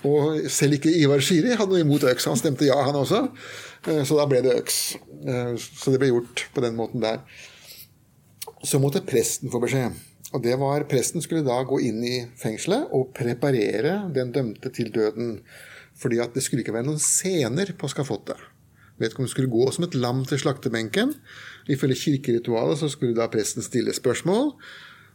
[0.05, 2.27] Og selv ikke Ivar Skiri hadde noe imot øks.
[2.29, 3.23] Han stemte ja, han også.
[3.89, 4.81] Eh, så da ble det øks.
[5.25, 7.23] Eh, så det ble gjort på den måten der.
[8.61, 9.97] Så måtte presten få beskjed.
[10.35, 14.93] Og det var Presten skulle da gå inn i fengselet og preparere den dømte til
[14.93, 15.39] døden.
[15.97, 18.37] Fordi at det skulle ikke være noen scener på skafottet.
[19.03, 21.17] Vedkommende skulle gå som et lam til slaktebenken.
[21.71, 24.53] Ifølge kirkeritualet så skulle da presten stille spørsmål,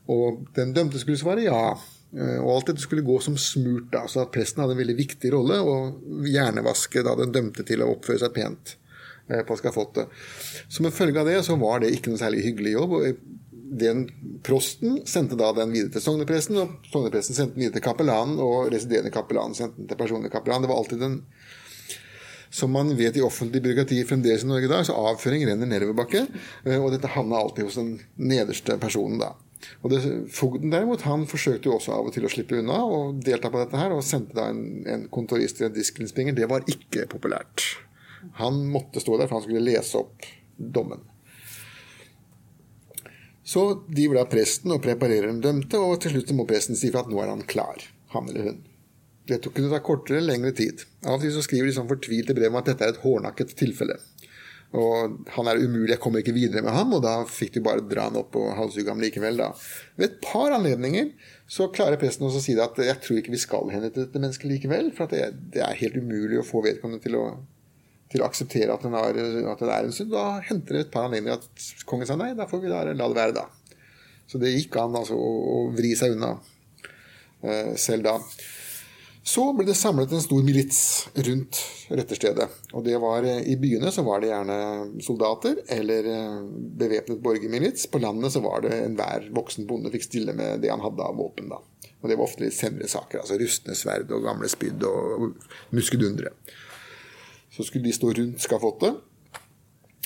[0.10, 1.64] og den dømte skulle svare ja.
[2.10, 4.98] Eh, og alt dette skulle gå som smurt, da, så at presten hadde en veldig
[4.98, 5.76] viktig rolle å
[6.26, 8.74] hjernevaske da den dømte til å oppføre seg pent
[9.30, 10.10] eh, på skafottet.
[10.68, 12.98] Som en følge av det så var det ikke noe særlig hyggelig jobb.
[12.98, 13.22] og
[13.70, 14.08] den
[14.44, 18.72] Prosten sendte da den videre til sognepresten, og sognepresten sendte den videre til kapellanen, og
[18.74, 20.64] residerende kapellan sendte den til personlig kapellan.
[20.64, 21.18] Det var alltid den
[22.60, 26.26] som man vet i offentlig byråkrati fremdeles i Norge i dag, så avføring renner nedoverbakke.
[26.66, 29.34] Eh, og dette havna alltid hos den nederste personen da.
[29.84, 29.99] Og det,
[30.32, 33.60] Fogden derimot, han forsøkte jo også av og til å slippe unna og delta på
[33.62, 36.36] dette her, og sendte da en, en kontorist til en disklinspringer.
[36.38, 37.66] Det var ikke populært.
[38.39, 40.28] Han måtte stå der, for han skulle lese opp
[40.60, 41.03] dommen.
[43.49, 47.01] Så driver da presten og preparerer den dømte, og til slutt må presten si fra
[47.01, 47.82] at nå er han klar,
[48.14, 48.60] han eller hun.
[49.30, 50.86] Det kunne ta kortere eller lengre tid.
[51.06, 53.54] Av og til så skriver de sånn fortvilte brev om at dette er et hårnakket
[53.60, 54.00] tilfelle.
[54.78, 57.82] Og han er umulig, jeg kommer ikke videre med ham, og da fikk de bare
[57.90, 59.40] dra han opp og halshugge ham likevel.
[59.42, 59.50] da.
[59.98, 61.10] Ved et par anledninger
[61.50, 64.22] så klarer presten også å si det at jeg tror ikke vi skal henrette dette
[64.22, 65.24] mennesket likevel, for det,
[65.56, 67.24] det, er helt umulig å få vedkommende til å,
[68.14, 70.14] til å akseptere at det er en synd.
[70.14, 72.94] Da henter det et par anledninger at kongen sa nei, da får vi da la
[73.10, 73.48] det være, da.
[74.30, 78.20] Så det gikk an altså å, å vri seg unna uh, selv da.
[79.30, 80.80] Så ble det samlet en stor milits
[81.14, 81.60] rundt
[81.94, 82.48] retterstedet.
[82.74, 84.56] Og det var, eh, I byene så var det gjerne
[85.06, 86.40] soldater eller eh,
[86.82, 87.86] bevæpnet borgermilits.
[87.94, 91.20] På landet så var det enhver voksen bonde fikk stille med det han hadde av
[91.20, 91.52] våpen.
[91.54, 91.62] da.
[92.02, 93.20] Og Det var ofte litt senere saker.
[93.22, 95.36] altså Rustne sverd og gamle spyd og
[95.78, 96.34] muskedundere.
[97.54, 98.98] Så skulle de stå rundt skafottet.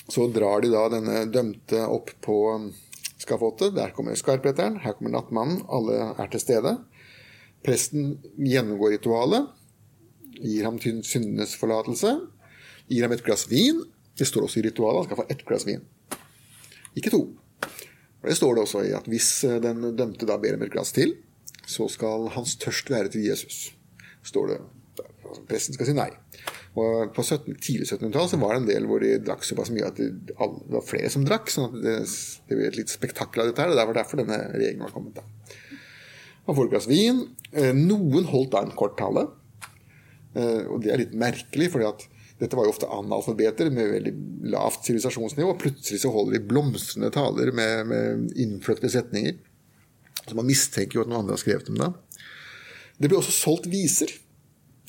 [0.08, 2.38] Så drar de da denne dømte opp på
[3.16, 3.72] skafottet.
[3.78, 5.62] Der kommer skarpreteren, her kommer nattmannen.
[5.72, 6.76] Alle er til stede.
[7.64, 9.48] Presten gjennomgår ritualet,
[10.42, 12.12] gir ham syndenes forlatelse,
[12.90, 13.80] gir ham et glass vin.
[14.14, 15.82] Det står også i ritualet han skal få ett glass vin,
[16.94, 17.22] ikke to.
[18.24, 19.30] Og Det står det også i at hvis
[19.64, 21.16] den dømte da ber om et glass til,
[21.68, 23.74] så skal hans tørst være til Jesus.
[24.24, 24.58] står det.
[25.48, 26.10] Presten skal si nei.
[26.80, 29.86] Og På 17, tidlig 1700-tall så var det en del hvor de drakk såpass mye
[29.90, 31.52] at det, var flere som drakk.
[31.52, 31.96] sånn at det,
[32.48, 33.72] det ble et litt spektakel av dette her.
[33.72, 35.20] og Det var derfor denne regelen var kommet.
[35.20, 35.33] da.
[36.44, 37.22] Man får et glass vin.
[37.52, 39.26] Eh, noen holdt da en kort tale.
[40.34, 41.84] Eh, og det er litt merkelig, for
[42.40, 44.14] dette var jo ofte analfabeter med veldig
[44.52, 45.54] lavt sivilisasjonsnivå.
[45.60, 49.38] Plutselig så holder de blomstrende taler med, med innfløkte setninger.
[50.24, 51.92] Så man mistenker jo at noen andre har skrevet dem da.
[52.98, 54.12] Det ble også solgt viser.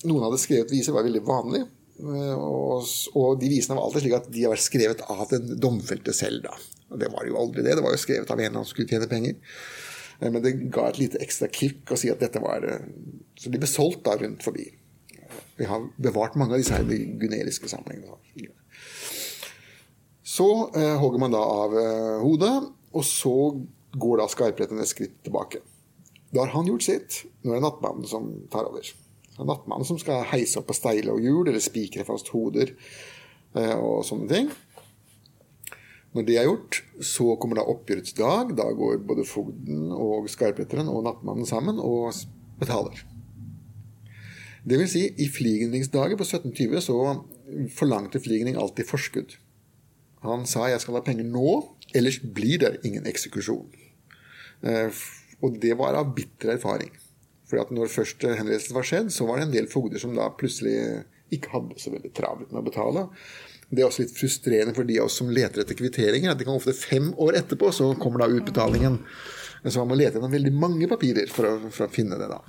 [0.06, 1.64] Noen hadde skrevet viser, var veldig vanlig.
[2.02, 5.56] Eh, og, og de visene var alltid slik at de har vært skrevet av den
[5.62, 6.50] domfelte selv.
[6.50, 6.56] da.
[6.92, 7.78] Og det var jo aldri det.
[7.78, 9.38] Det var jo skrevet av en han skulle tjene penger.
[10.20, 12.90] Eh, men det ga et lite ekstra kick å si at dette var eh,
[13.40, 14.70] Så de ble solgt da rundt forbi.
[15.56, 18.18] Vi har bevart mange av disse her guneriske samlingene.
[20.26, 22.54] Så eh, hogger man da av eh, hodet,
[22.96, 23.36] og så
[23.96, 25.62] går da skarpretten et skritt tilbake.
[26.34, 27.22] Da har han gjort sitt.
[27.44, 28.88] Nå er det nattmannen som tar over.
[29.36, 32.74] Det er nattmannen som skal heise opp på steile og hjul eller spikre fast hoder
[33.56, 34.52] eh, og sånne ting.
[36.16, 38.54] Når det er gjort, så kommer da oppgjørets dag.
[38.56, 42.16] Da går både fogden og skarpretteren og nattmannen sammen og
[42.62, 43.02] betaler.
[44.66, 47.00] Det vil si, i fligningsdager på 1720 så
[47.76, 49.36] forlangte Fligning alltid forskudd.
[50.26, 53.76] Han sa 'jeg skal ha penger nå, ellers blir det ingen eksekusjon'.
[54.64, 54.90] Eh,
[55.42, 56.92] og det var av bitter erfaring.
[57.46, 60.30] For at når først henrettelsen var skjedd, så var det en del fogder som da
[60.30, 63.10] plutselig ikke hadde så veldig travelt med å betale.
[63.70, 66.32] Det er også litt frustrerende for de av oss som leter etter kvitteringer.
[66.32, 69.00] at det kan ofte Fem år etterpå så kommer da utbetalingen.
[69.66, 72.30] Så man må lete gjennom veldig mange papirer for å, for å finne det.
[72.30, 72.42] Da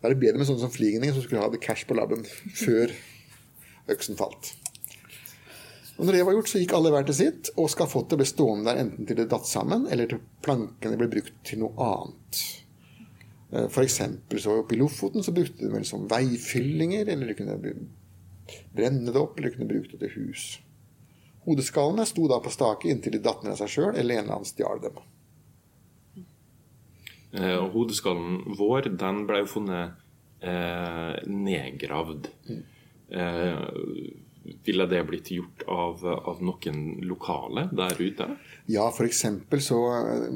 [0.00, 2.24] Da er det bedre med sånne som Fligning, som skulle ha det cash på labben
[2.56, 2.92] før
[3.92, 4.54] øksen falt.
[5.94, 8.66] Og når det var gjort, så gikk alle hver til sitt, og skafottet ble stående
[8.66, 12.40] der enten til det datt sammen, eller til plankene ble brukt til noe annet.
[13.52, 17.36] Eh, for eksempel så oppe i Lofoten så brukte de vel som veifyllinger, eller de
[17.38, 17.58] kunne
[18.74, 20.46] brenne det opp, eller kunne bruke det til hus.
[21.44, 24.38] Hodeskallene sto da på stake inntil de datt ned av seg sjøl, eller en eller
[24.38, 25.02] annen stjal dem.
[27.34, 29.98] Eh, og hodeskallen vår, den ble jo funnet
[30.44, 32.30] eh, nedgravd.
[32.48, 32.62] Mm.
[33.20, 33.64] Eh,
[34.64, 38.28] ville det blitt gjort av, av, noen lokale der ute?
[38.70, 39.24] Ja, f.eks.
[39.66, 40.28] så eh,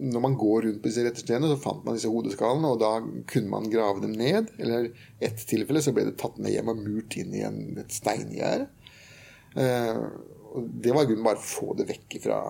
[0.00, 2.94] når man går rundt på disse retterstedene, så fant man disse hodeskallene, og da
[3.28, 4.48] kunne man grave dem ned.
[4.62, 7.60] Eller i ett tilfelle så ble det tatt med hjem og murt inn i en,
[7.82, 8.70] et steingjerde.
[9.60, 10.02] Eh,
[10.82, 12.40] det var grunnen bare å få det vekk fra,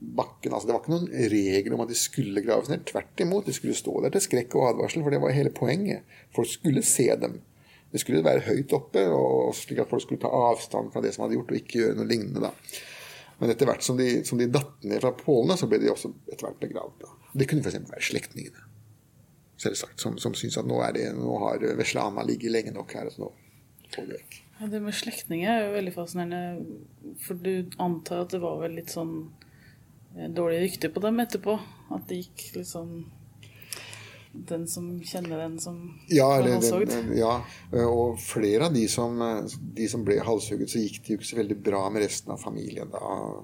[0.00, 0.52] bakken.
[0.52, 2.86] Altså, det var ikke noen regel om at de skulle graves ned.
[2.88, 6.08] Tvert imot, de skulle stå der til skrekk og advarsel, for det var hele poenget.
[6.36, 7.40] Folk skulle se dem.
[7.92, 11.26] Det skulle være høyt oppe, og slik at folk skulle ta avstand fra det som
[11.26, 12.48] hadde gjort, og ikke gjøre noe lignende.
[12.48, 12.54] da.
[13.42, 16.12] Men etter hvert som de, som de datt ned fra pålene, så ble de også
[16.30, 17.00] etter hvert begravd.
[17.02, 17.08] Da.
[17.40, 17.88] Det kunne f.eks.
[17.90, 18.66] være slektningene,
[19.58, 23.24] selvsagt, som, som syns at nå, det, nå har Veslana ligget lenge nok her, så
[23.24, 23.32] nå
[23.90, 24.38] får vi vekk.
[24.60, 28.78] Ja, det med slektninger er jo veldig fascinerende, for du antar at det var vel
[28.78, 29.16] litt sånn
[30.14, 31.56] eh, dårlig rykte på dem etterpå?
[31.98, 32.94] At det gikk litt sånn
[34.32, 35.78] den som kjenner den som
[36.08, 36.92] ja, halshogd?
[37.16, 37.34] Ja,
[37.84, 39.18] og flere av de som,
[39.76, 42.40] de som ble halshugget, så gikk det jo ikke så veldig bra med resten av
[42.40, 42.92] familien.
[42.92, 43.42] da.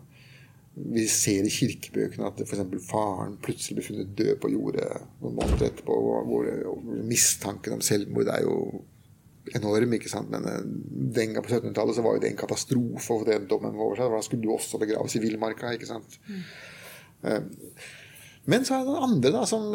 [0.78, 2.62] Vi ser i kirkebøkene at f.eks.
[2.86, 4.86] faren plutselig ble funnet død på jordet
[5.22, 5.96] noen måneder etterpå.
[6.28, 6.50] Hvor,
[7.08, 8.58] mistanken om selvmord er jo
[9.58, 9.94] enorm.
[9.96, 10.30] ikke sant?
[10.32, 10.64] Men eh,
[11.18, 14.12] den gang på 1700-tallet så var jo det en katastrofe for den dommen over seg.
[14.14, 15.74] Da skulle du også begraves i villmarka.
[15.74, 16.18] ikke sant?
[16.28, 16.42] Mm.
[17.28, 17.88] Eh,
[18.48, 19.66] men så er det andre da, som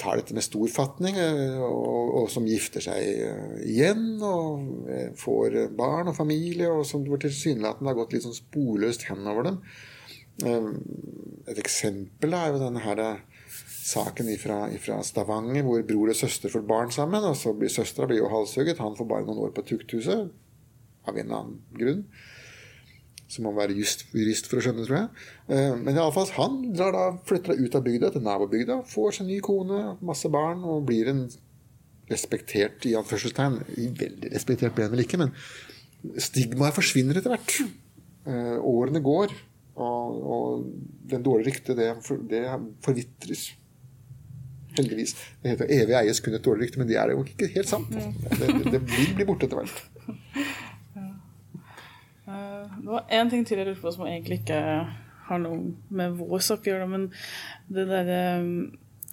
[0.00, 4.90] tar dette med stor fatning, eh, og, og, som gifter seg igjen og
[5.20, 9.62] får barn og familie, og som tilsynelatende har gått litt sånn sporløst henover dem.
[10.40, 13.02] Et eksempel er jo denne her
[13.90, 17.24] saken fra Stavanger hvor bror og søster får barn sammen.
[17.24, 18.78] og så blir Søstera blir jo halshugget.
[18.78, 20.30] Han får bare noen år på tukthuset
[21.08, 22.04] av en eller annen grunn.
[23.30, 25.26] Så må man være just, jurist for å skjønne, tror jeg.
[25.54, 28.80] Eh, men i alle fall, han drar da, flytter da ut av bygda til nabobygda,
[28.90, 31.28] får seg ny kone, masse barn, og blir en
[32.10, 33.60] respektert i anførselstegn
[34.00, 35.30] Veldig respektert ble han vel ikke, men
[36.18, 37.54] stigmaet forsvinner etter hvert.
[38.26, 39.36] Eh, årene går,
[39.80, 40.66] og, og
[41.12, 41.92] den dårlige ryktet, det,
[42.32, 42.44] det
[42.84, 43.46] forvitres
[44.76, 45.14] heldigvis.
[45.42, 47.90] Det heter 'evig eies kun et dårlig rykte', men det er jo ikke helt sant.
[47.90, 48.02] Det,
[48.38, 49.86] det, det vil bli borte etter hvert.
[52.80, 54.60] Det var én ting til jeg lurte på som egentlig ikke
[55.30, 57.08] har noe med vår sak å gjøre, men
[57.70, 58.20] det derre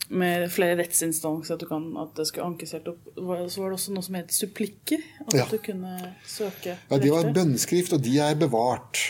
[0.08, 3.10] med flere rettsinstanser, at, du kan, at det skulle ankes helt opp.
[3.18, 5.04] Så var det også noe som het supplikker.
[5.26, 5.46] At Ja.
[5.52, 9.02] du kunne søke Ja, Det var bønnskrift, og de er bevart.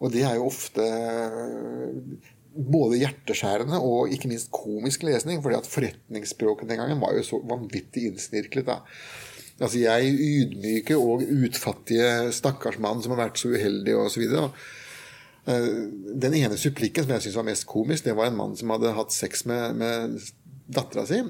[0.00, 1.94] Og det er jo ofte eh,
[2.56, 5.42] både hjerteskjærende og ikke minst komisk lesning.
[5.42, 8.66] fordi at forretningsspråket den gangen var jo så vanvittig innsnirklet.
[8.66, 8.80] da.
[9.60, 14.24] Altså Jeg ydmyke og utfattige stakkars mann som har vært så uheldig osv.
[15.46, 18.94] Den ene supplikken som jeg syntes var mest komisk, det var en mann som hadde
[18.96, 20.16] hatt sex med, med
[20.72, 21.20] dattera si.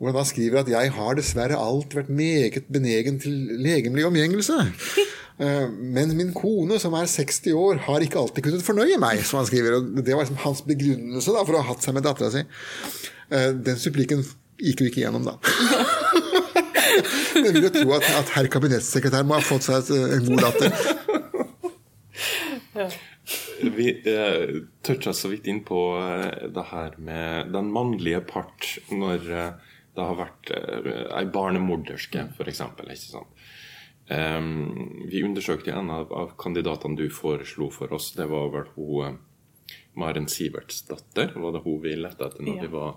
[0.00, 4.60] Hvor han da skriver at 'jeg har dessverre alt vært meget benegen til legemlig omgjengelse'.
[5.40, 9.24] Eh, Men min kone, som er 60 år, har ikke alltid kunnet fornøye meg.
[9.24, 9.72] som han skriver.
[9.72, 12.42] Og Det var liksom hans begrunnelse da, for å ha hatt seg med dattera si.
[13.30, 14.20] Eh, Den supplikken
[14.60, 15.38] gikk jo ikke gjennom, da.
[17.34, 20.70] Jeg vil jo tro at, at herr kabinettssekretær må ha fått seg en god datter.
[23.60, 29.26] Vi eh, toucha så vidt inn på eh, det her med den mannlige part når
[29.28, 29.50] eh,
[29.96, 32.62] det har vært eh, ei barnemorderske, f.eks.
[32.64, 33.42] Ikke sant?
[34.10, 38.10] Em, vi undersøkte en av, av kandidatene du foreslo for oss.
[38.16, 41.34] Det var vel hun eh, Maren Siverts datter.
[41.36, 42.64] Var det hun vi lette etter når Ja.
[42.64, 42.96] vi var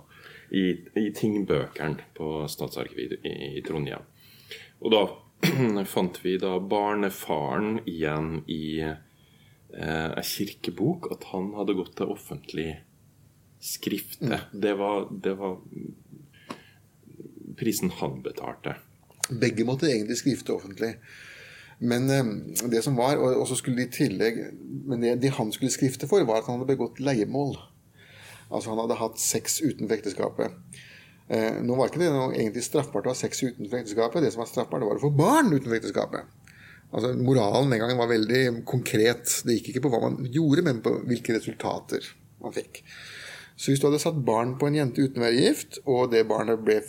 [0.54, 0.64] i,
[1.04, 4.08] i tingbøkene på Statsarkivet i, i Trondheim?
[4.84, 5.04] Og da
[5.94, 8.96] fant vi da barnefaren igjen i eh,
[9.74, 12.70] ei kirkebok at han hadde gått til offentlig
[13.64, 14.42] skrifte.
[14.52, 15.60] Det, var, det var
[17.60, 18.78] prisen han betalte.
[19.32, 20.96] Begge måtte egentlig skrifte offentlig.
[21.84, 22.34] Men eh,
[22.72, 24.40] det som var, og og så skulle de i tillegg
[24.88, 27.56] Men det, det han skulle skrifte for, var at han hadde begått leiemål.
[28.52, 30.60] Altså han hadde hatt sex utenfor ekteskapet.
[31.32, 34.26] Eh, nå var ikke det noe egentlig straffbart å ha sex utenfor ekteskapet.
[34.26, 36.40] Det som var straffbart, var å få barn utenfor ekteskapet.
[36.94, 39.40] Altså Moralen den gangen var veldig konkret.
[39.48, 42.06] Det gikk ikke på hva man gjorde, men på hvilke resultater
[42.44, 42.84] man fikk.
[43.56, 46.26] Så hvis du hadde satt barn på en jente uten å være gift, og det
[46.30, 46.80] barnet ble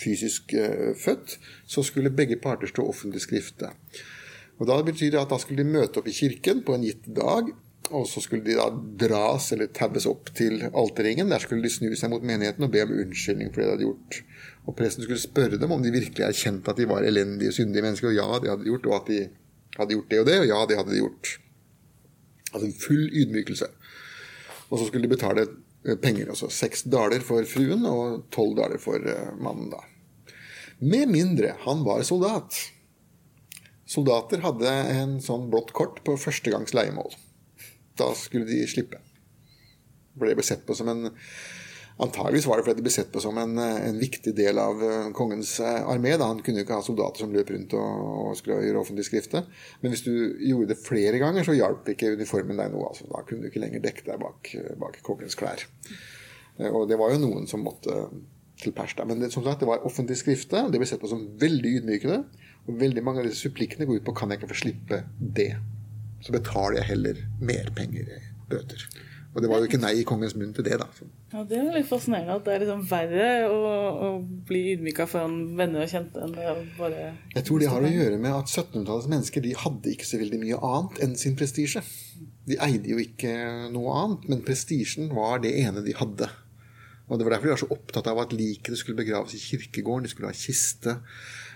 [0.00, 1.36] fysisk eh, født,
[1.68, 3.72] så skulle begge parter stå offentlig skrifte.
[4.60, 7.06] Og da betyr det at da skulle de møte opp i kirken på en gitt
[7.16, 7.48] dag,
[7.90, 8.68] og så skulle de da
[9.02, 11.30] dras eller taues opp til alterringen.
[11.32, 13.86] Der skulle de snu seg mot menigheten og be om unnskyldning for det de hadde
[13.88, 14.20] gjort.
[14.68, 18.10] Og presten skulle spørre dem om de virkelig erkjente at de var elendige, syndige mennesker,
[18.10, 19.20] og ja, det hadde de gjort, og at de
[19.78, 21.32] hadde gjort det og det, og ja, det hadde de gjort.
[22.50, 23.70] Altså full ydmykelse.
[24.70, 28.82] Og så skulle de betale eh, penger, altså seks daler for fruen og tolv daler
[28.82, 29.82] for eh, mannen, da.
[30.80, 32.56] Med mindre han var soldat.
[33.90, 37.10] Soldater hadde en sånn blått kort på førstegangs leiemål.
[38.00, 39.00] Da skulle de slippe.
[40.20, 41.10] Ble sett på som en
[42.00, 44.78] Antageligvis var det fordi de ble sett på som en, eh, en viktig del av
[44.86, 46.14] eh, kongens eh, armé.
[46.16, 46.30] Da.
[46.30, 49.42] Han kunne jo ikke ha soldater som løp rundt og, og skulle gjøre offentlig skrifte.
[49.82, 50.12] Men hvis du
[50.48, 52.88] gjorde det flere ganger, så hjalp ikke uniformen deg noe.
[52.88, 53.04] Altså.
[53.10, 55.66] Da kunne du ikke lenger dekke deg bak, bak kongens klær.
[56.56, 57.98] Eh, Og det var jo noen som måtte
[58.60, 59.08] til pers der.
[59.08, 62.22] Men det, som sagt, det var offentlig skrifte, det ble sett på som veldig ydmykende.
[62.64, 65.52] Og veldig mange av disse supplikkene går ut på kan jeg ikke få slippe det.
[66.20, 68.88] Så betaler jeg heller mer penger i bøter.
[69.30, 70.88] Og det var jo ikke nei i kongens munn til det, da.
[70.96, 71.06] Så.
[71.30, 74.08] Ja, Det er litt fascinerende at det er liksom verre å, å
[74.48, 77.04] bli ydmyka foran venner og kjente enn det å bare
[77.36, 80.40] Jeg tror det har å gjøre med at 1700-tallets mennesker de hadde ikke så veldig
[80.42, 81.84] mye annet enn sin prestisje.
[82.50, 83.36] De eide jo ikke
[83.70, 86.26] noe annet, men prestisjen var det ene de hadde.
[87.06, 90.06] Og Det var derfor de var så opptatt av at likene skulle begraves i kirkegården.
[90.06, 90.98] De skulle ha kiste.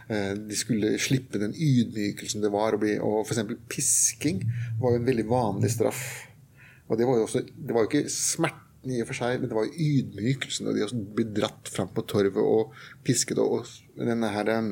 [0.08, 3.42] Eh, De skulle slippe den ydmykelsen det var å bli Og f.eks.
[3.70, 4.42] pisking
[4.80, 6.04] var jo en veldig vanlig straff.
[6.88, 9.48] Og det var jo også Det var jo ikke smerten i og for seg, men
[9.48, 10.68] det var jo ydmykelsen.
[10.68, 12.74] Og de også ble dratt fram på torvet og
[13.06, 14.68] pisket og, og denne her eh,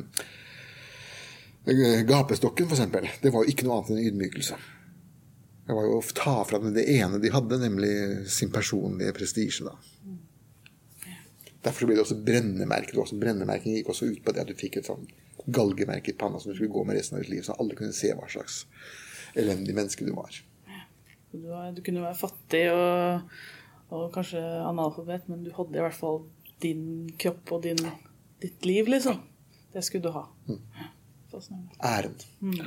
[2.08, 4.56] Gapestokken, eksempel, det var jo ikke noe annet enn ydmykelse.
[5.62, 7.92] Det var jo å ta fra dem det ene de hadde, nemlig
[8.30, 9.68] sin personlige prestisje.
[9.68, 9.76] da.
[11.62, 12.98] Derfor ble det også brennemerket.
[12.98, 15.04] Også brennemerking gikk også ut på det at du fikk et sånn
[15.46, 17.94] galgemerke i panna som du skulle gå med resten av ditt liv, så alle kunne
[17.96, 18.64] se hva slags
[19.38, 20.36] elendig menneske du var.
[21.32, 23.34] Du, var, du kunne være fattig og,
[23.94, 26.22] og kanskje analfabet, men du hadde i hvert fall
[26.62, 27.80] din kropp og din,
[28.42, 29.22] ditt liv, liksom.
[29.72, 30.26] Det skulle du ha.
[30.46, 30.60] Mm.
[31.88, 32.18] Æren.
[32.44, 32.58] Mm.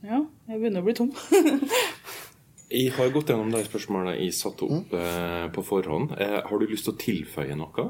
[0.00, 1.10] Ja, jeg begynner å bli tom.
[2.70, 6.12] Jeg har gått gjennom de spørsmålene jeg satte opp eh, på forhånd.
[6.22, 7.86] Eh, har du lyst til å tilføye noe?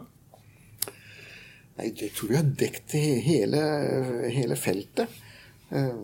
[1.76, 3.60] Nei, jeg tror vi har dekt hele,
[4.32, 5.12] hele feltet.
[5.68, 6.00] Eh,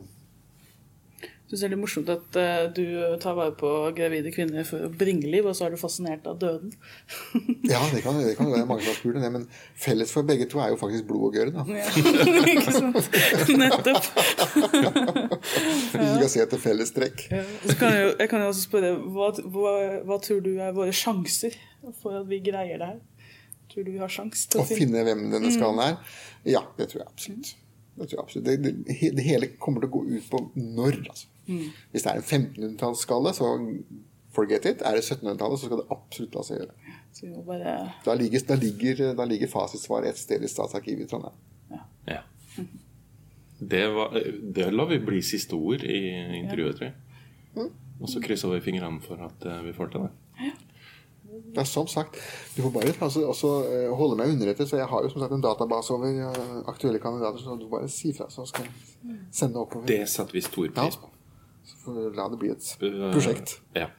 [1.46, 2.84] syns det er litt morsomt at uh, du
[3.22, 6.40] tar vare på gravide kvinner for å bringe liv, og så er du fascinert av
[6.42, 6.72] døden.
[7.72, 9.46] ja, det kan, det kan være mange som har spurt det, men
[9.78, 11.52] felles for begge to er jo faktisk blod og gørr.
[11.54, 11.86] Ja,
[12.56, 13.10] ikke sant.
[13.62, 14.08] Nettopp.
[15.46, 17.28] Hvis du skal se etter felles trekk.
[17.30, 17.44] Ja.
[17.78, 19.76] Kan jeg, jeg, kan jo også spørre, hva, hva,
[20.08, 21.54] hva, tror du er våre sjanser
[22.00, 22.98] for at vi greier det her?
[23.70, 24.82] Tror du vi har sjans til å, å finne...
[24.82, 26.18] finne hvem denne skallen er?
[26.46, 27.54] Ja, det tror jeg absolutt.
[27.96, 28.50] Det, tror jeg absolutt.
[28.50, 31.00] Det, det, det, hele kommer til å gå ut på når.
[31.06, 31.30] Altså.
[31.46, 31.70] Mm.
[31.92, 33.50] Hvis det er en 1500-tallsskalle, så
[34.36, 34.82] forget it.
[34.84, 36.96] Er det 1700-tallet, så skal det absolutt la seg gjøre.
[37.46, 37.76] Bare...
[38.04, 41.38] Da, ligger, da, ligger, da ligger fasitsvaret et sted i Statsarkivet i Trondheim.
[41.72, 41.80] Ja.
[42.10, 42.20] ja.
[43.58, 44.20] Det, var,
[44.58, 46.02] det, lar vi bli siste ord i
[46.42, 46.94] intervjuet, tror jeg.
[47.56, 47.72] Mm.
[47.96, 50.12] Og så krysser vi fingrene for at eh, vi får til det.
[50.44, 50.54] Ja.
[51.56, 52.16] Ja, som sagt,
[52.56, 54.68] du får bare altså, også, uh, holde meg underrettet.
[54.68, 57.40] Så jeg har jo som sagt en database over uh, aktuelle kandidater.
[57.42, 59.88] Så du bare si fra, så skal jeg sende oppover.
[59.88, 61.10] Det setter vi stor pris på.
[61.66, 63.58] Så la det bli et prosjekt.
[63.74, 63.90] Uh, ja.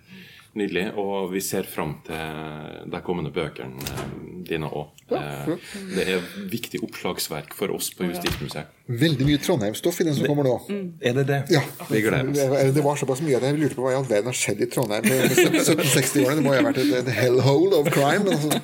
[0.57, 0.87] Nydelig.
[0.97, 4.05] Og vi ser fram til de kommende bøkene eh,
[4.47, 5.03] dine òg.
[5.13, 5.51] Eh,
[5.93, 8.71] det er viktig oppslagsverk for oss på Justismuseet.
[8.87, 10.55] Veldig mye Trondheim-stoff i den som det, kommer nå.
[11.03, 11.39] Er det det?
[11.53, 11.61] Ja.
[11.91, 12.73] Vi gleder oss.
[12.73, 14.69] Det var såpass mye at jeg lurte på hva i all verden har skjedd i
[14.73, 16.39] Trondheim på 1760-årene.
[16.41, 18.33] Det må jo ha vært et, et hellhole of crime.
[18.33, 18.63] Altså.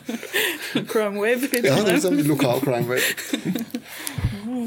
[0.89, 1.51] Crime wave.
[1.61, 3.05] Ja, det er liksom lokal crime wave.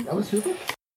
[0.07, 0.76] Ja, men supert.